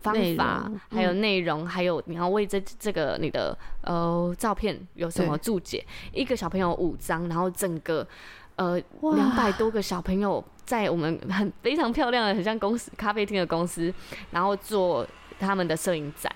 [0.00, 5.84] 方法，还有内容，还有你要为这这个你的呃照片有什么注解？
[6.12, 8.06] 一个小朋友五张，然后整个
[8.56, 8.80] 呃
[9.14, 10.42] 两百多个小朋友。
[10.64, 13.92] 在我们很非常漂亮的、很像公司咖啡厅的公司，
[14.30, 15.06] 然后做
[15.40, 16.32] 他们的摄影展，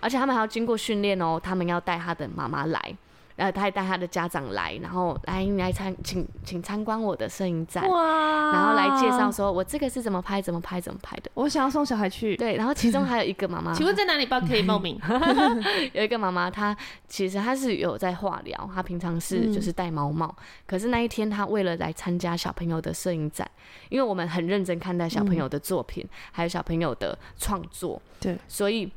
[0.00, 2.96] 而且他们还要经过训练哦，他们要带他的妈妈来。
[3.36, 8.52] 然后他还带他的家长来，然后来你来参请请参观我的摄影展，哇！
[8.52, 11.30] 然后来介绍说我这个是怎么拍、怎么拍、怎么拍的。
[11.34, 12.36] 我想要送小孩去。
[12.36, 15.00] 对，然后其中还有一个妈妈，请问在哪里报可以报名？
[15.92, 16.76] 有一个妈妈，她
[17.08, 23.50] 其实她是有在化疗，她平常是就是戴毛帽，嗯，可是那一天她为了来参加小朋友的摄影展，
[23.88, 28.88] 因为我们很认真看待小朋友的作品，嗯，还有小朋友的创作，对，所以。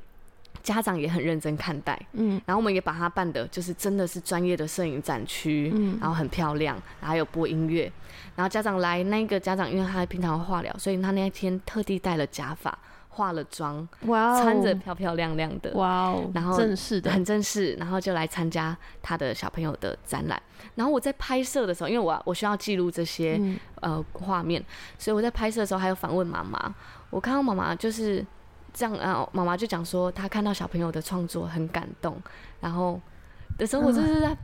[0.68, 7.89] 家长也很认真看待，嗯，然后我们也把它办的，就是真的是专业的摄影展区，嗯，然后很漂亮，然后还有播音乐，
[8.36, 20.41] 然后家长来，那个家长因为他平常化疗，所以他那天特地戴了假发、化了妆，哇，穿着漂漂亮亮的，哇哦，然后正式的，很正式，然后就来参加他的小朋友的展览。
[20.76, 24.61] 然后我在拍摄的时候，因为我我需要记录这些、嗯、呃画面，
[24.97, 26.76] 所以我在拍摄的时候还有访问妈妈。
[27.09, 28.26] 我看到妈妈就是
[28.78, 32.15] 这样啊，妈妈就讲说她看到小朋友的创作很感动，
[32.61, 33.01] 然后
[33.57, 34.38] 的时候我就是在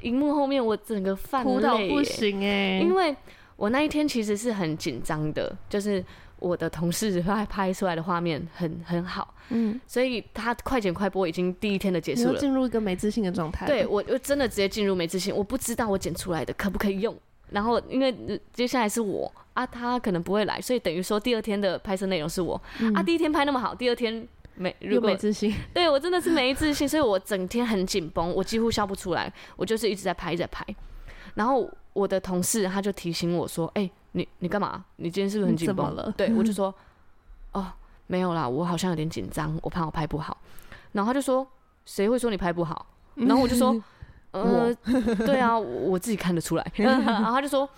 [0.00, 3.14] 荧幕后面，我整个泛泪，哭到不行哎，因为
[3.54, 6.04] 我那一天其实是很紧张的，就是。
[6.38, 13.64] 我的同事拍拍出来的画面很很好，嗯，所以他快剪快播已经第一天的结束了，进入一个没自信的状态。
[13.64, 17.16] 对，我就真的直接进入没自信，我不知道我剪出来的可不可以用。
[17.50, 23.02] 然后因为接下来是我啊，他可能不会来，所以等于说第二天的拍摄内容是我、嗯、啊。
[23.02, 30.64] 第一天拍那么好，第二天没如果没自信， 对我真的是没自信，所以我整天很紧绷，我几乎笑不出来，我就是一直在拍，一直在拍。
[31.34, 34.84] 然后我的同事他就提醒我说：“哎、欸，你你干嘛？
[34.96, 36.74] 你今天是不是很紧绷了？” 对，我就说。
[37.52, 37.72] 哦，
[38.06, 40.36] 没有啦，我好像有点紧张，我怕我拍不好。
[40.92, 41.46] 然后他就说
[41.86, 42.86] ：“谁会说你拍不好？”
[43.16, 43.74] 然后我就说
[44.42, 44.74] ：“呃，
[45.26, 46.66] 对啊，我自己看得出来。
[46.76, 47.68] ”然后他就说：“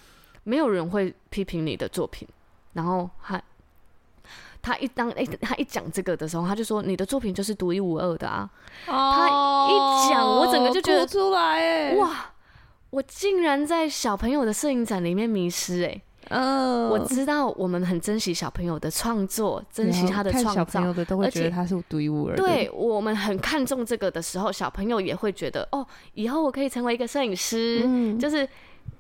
[0.45, 2.27] 没有人会批评你的作品。”
[2.75, 3.41] 然后他
[4.61, 8.49] 他一当哎，他一讲这个的时候，他就说：“你的作品就是独一无二的啊。”
[8.87, 12.33] 他一讲，我整个就觉得出来哎哇，
[12.91, 16.03] 我竟然在小朋友的摄影展里面迷失哎。
[16.29, 22.43] 嗯，uh, 我知道我们很珍惜小朋友的创作，珍惜他的创造，小朋友的都会觉得他是独一无二的。
[22.43, 28.49] 对，我们很看重这个的时候，小朋友也会觉得哦，以后我可以成为一个摄影师，嗯、就是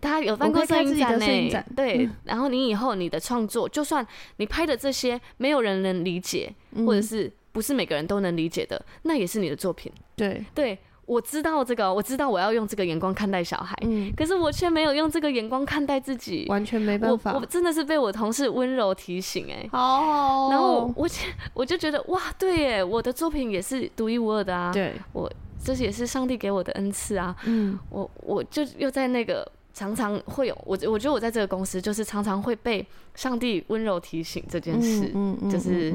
[0.00, 1.64] 他有办过摄影展呢。
[1.76, 4.06] 对，嗯、然后你以后你的创作，就算
[4.36, 9.92] 你拍的这些没有人能理解，嗯、或者是不是每个人都能理解的，那也是你的作品。
[10.16, 10.78] 对对。
[11.08, 17.32] 我知道这个，我知道我要用这个眼光看待小孩，嗯，可是我却没有用这个眼光看待自己，完全没办法。
[17.32, 20.04] 我，我真的是被我同事温柔提醒，哎，好。
[20.04, 21.08] 好，然后我
[21.54, 25.32] 我就觉得哇，对耶，我的作品也是独一无二的啊，对，我
[25.64, 35.90] 这也是上帝给我的恩赐啊，嗯，我我就又在那个常常会有我，我觉得我在这个公司就是常常会被上帝温柔提醒这件事，嗯嗯，就是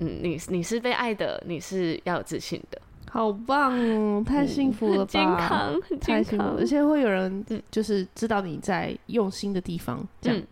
[0.00, 2.78] 嗯，你你是被爱的，你是要有自信的。
[3.12, 5.10] 好棒哦，太幸福了吧！
[5.10, 10.42] 健康，太幸福了，而且会有人就是知道你在用心的地方，这样。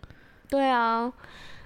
[0.47, 1.11] 对啊，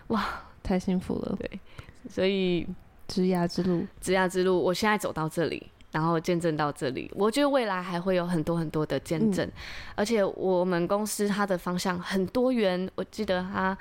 [0.08, 0.24] 哇，
[0.64, 1.36] 太幸福了。
[1.38, 1.60] 对，
[2.08, 2.66] 所以
[3.10, 9.52] 职涯之路，职涯之路，我现在走到这里，然后见证到这里，我觉得未来还会有很多很多的见证，嗯、
[9.96, 12.90] 而且我们公司它的方向很多元。
[12.96, 13.78] 我记得他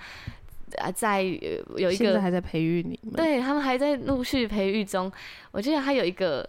[0.78, 1.22] 啊，在
[1.76, 5.12] 有一个还在培育你们，对他们还在陆续培育中。
[5.52, 6.44] 我记得他有一个。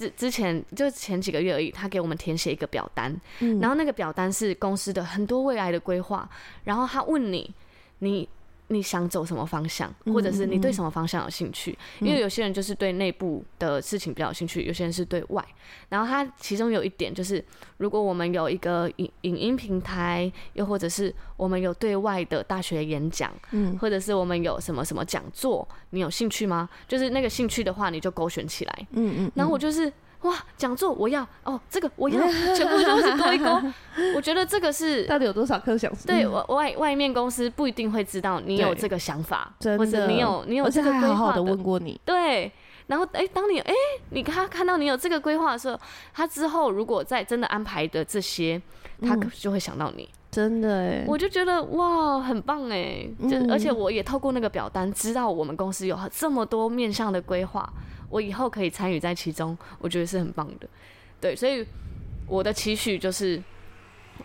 [0.00, 6.28] 之之前就前几个月而已，他给我们填写一个表单，嗯、然后那个表单是公司的很多未来的规划，
[6.64, 7.54] 然后他问你，
[7.98, 8.28] 你。
[8.72, 11.72] 你想走什么方向，或者是你对什么方向有兴趣？
[11.72, 15.44] 嗯嗯，因为有些人就是对内部的事情比较有兴趣，有些人是对外。
[15.88, 17.44] 然后他其中有一点就是，
[17.78, 26.68] 如果我们有一个影影音平台，又或者是我们有对外的大学演讲，嗯，或者是我们有什么什么讲座，你有兴趣吗？
[26.86, 28.86] 就是那个兴趣的话，你就勾选起来。
[28.92, 29.32] 嗯，嗯嗯。
[29.34, 29.92] 然后我就是。
[30.22, 32.20] 哇，讲座我要哦，这个我要，
[32.54, 33.72] 全部都是勾一勾。
[34.14, 35.90] 我觉得这个是 到底有多少颗想？
[36.06, 41.42] 对，外外面公司不一定会知道你有这个想法，或者你有你有这个规划的。
[41.42, 41.98] 问过你。
[42.04, 42.52] 对，
[42.86, 43.72] 然后哎，当你哎，
[44.10, 45.80] 你看看到你有这个规划的时候，
[46.12, 48.60] 他之后如果在真的安排的这些，
[49.00, 50.06] 他就会想到你。
[50.30, 57.66] 真的哎，我就觉得哇，很棒哎，就而且我也透过那个表单知道我们公司有这么多面向的规划。
[58.10, 60.68] 我以后可以参与在其中，我觉得是很棒的，
[61.20, 61.64] 对，所以
[62.26, 63.42] 我的期许就是，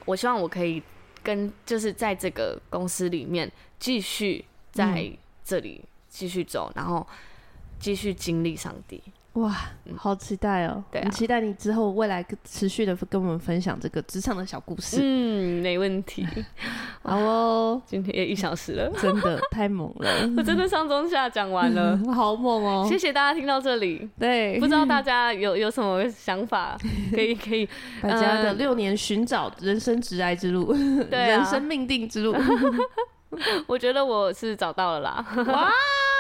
[0.04, 0.84] 我希望我可以
[1.24, 5.10] 跟就是在这个公司里面继续在
[5.44, 7.08] 这里继续走，嗯、然后
[7.80, 9.02] 继续经历上帝。
[9.36, 9.54] 哇，
[9.98, 10.82] 好期待哦！
[10.90, 14.98] 对、啊，很期待你之后未来持续的跟我们分享这个职场的小故事。
[15.02, 16.26] 嗯，没问题。
[17.04, 20.10] 好哦，今天也一小时了，真的太猛了！
[20.38, 22.86] 我真的上中下讲完了， 好猛哦！
[22.88, 24.10] 谢谢大家听到这里。
[24.18, 26.78] 对，不知道大家有有什么想法，
[27.14, 27.68] 可以可以，
[28.02, 30.74] 大家的六年寻找人生职涯之路，
[31.10, 32.34] 对、啊，人生命定之路。
[33.68, 35.26] 我觉得我是找到了啦。
[35.48, 35.70] 哇！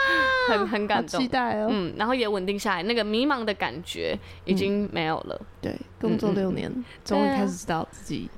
[0.49, 1.67] 很很感动，期待哦。
[1.69, 5.39] 嗯，然后也稳定下来，那个迷茫的感觉已经没有了。
[5.61, 6.71] 对，工作六年，
[7.03, 8.29] 终于开始知道自己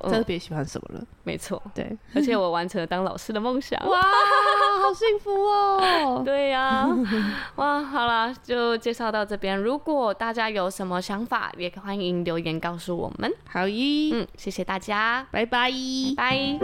[0.00, 1.04] 特别喜欢什么了。
[1.22, 3.78] 没错，对，而且我完成了当老师的梦想。
[3.88, 6.22] 哇，好幸福哦！
[6.26, 6.88] 对呀，
[7.54, 9.56] 哇，好啦，就介绍到这边。
[9.56, 13.32] 如果大家有什么想法，也欢迎留言告诉我们。
[13.48, 15.70] 好一，嗯，谢谢大家，拜拜，
[16.16, 16.58] 拜。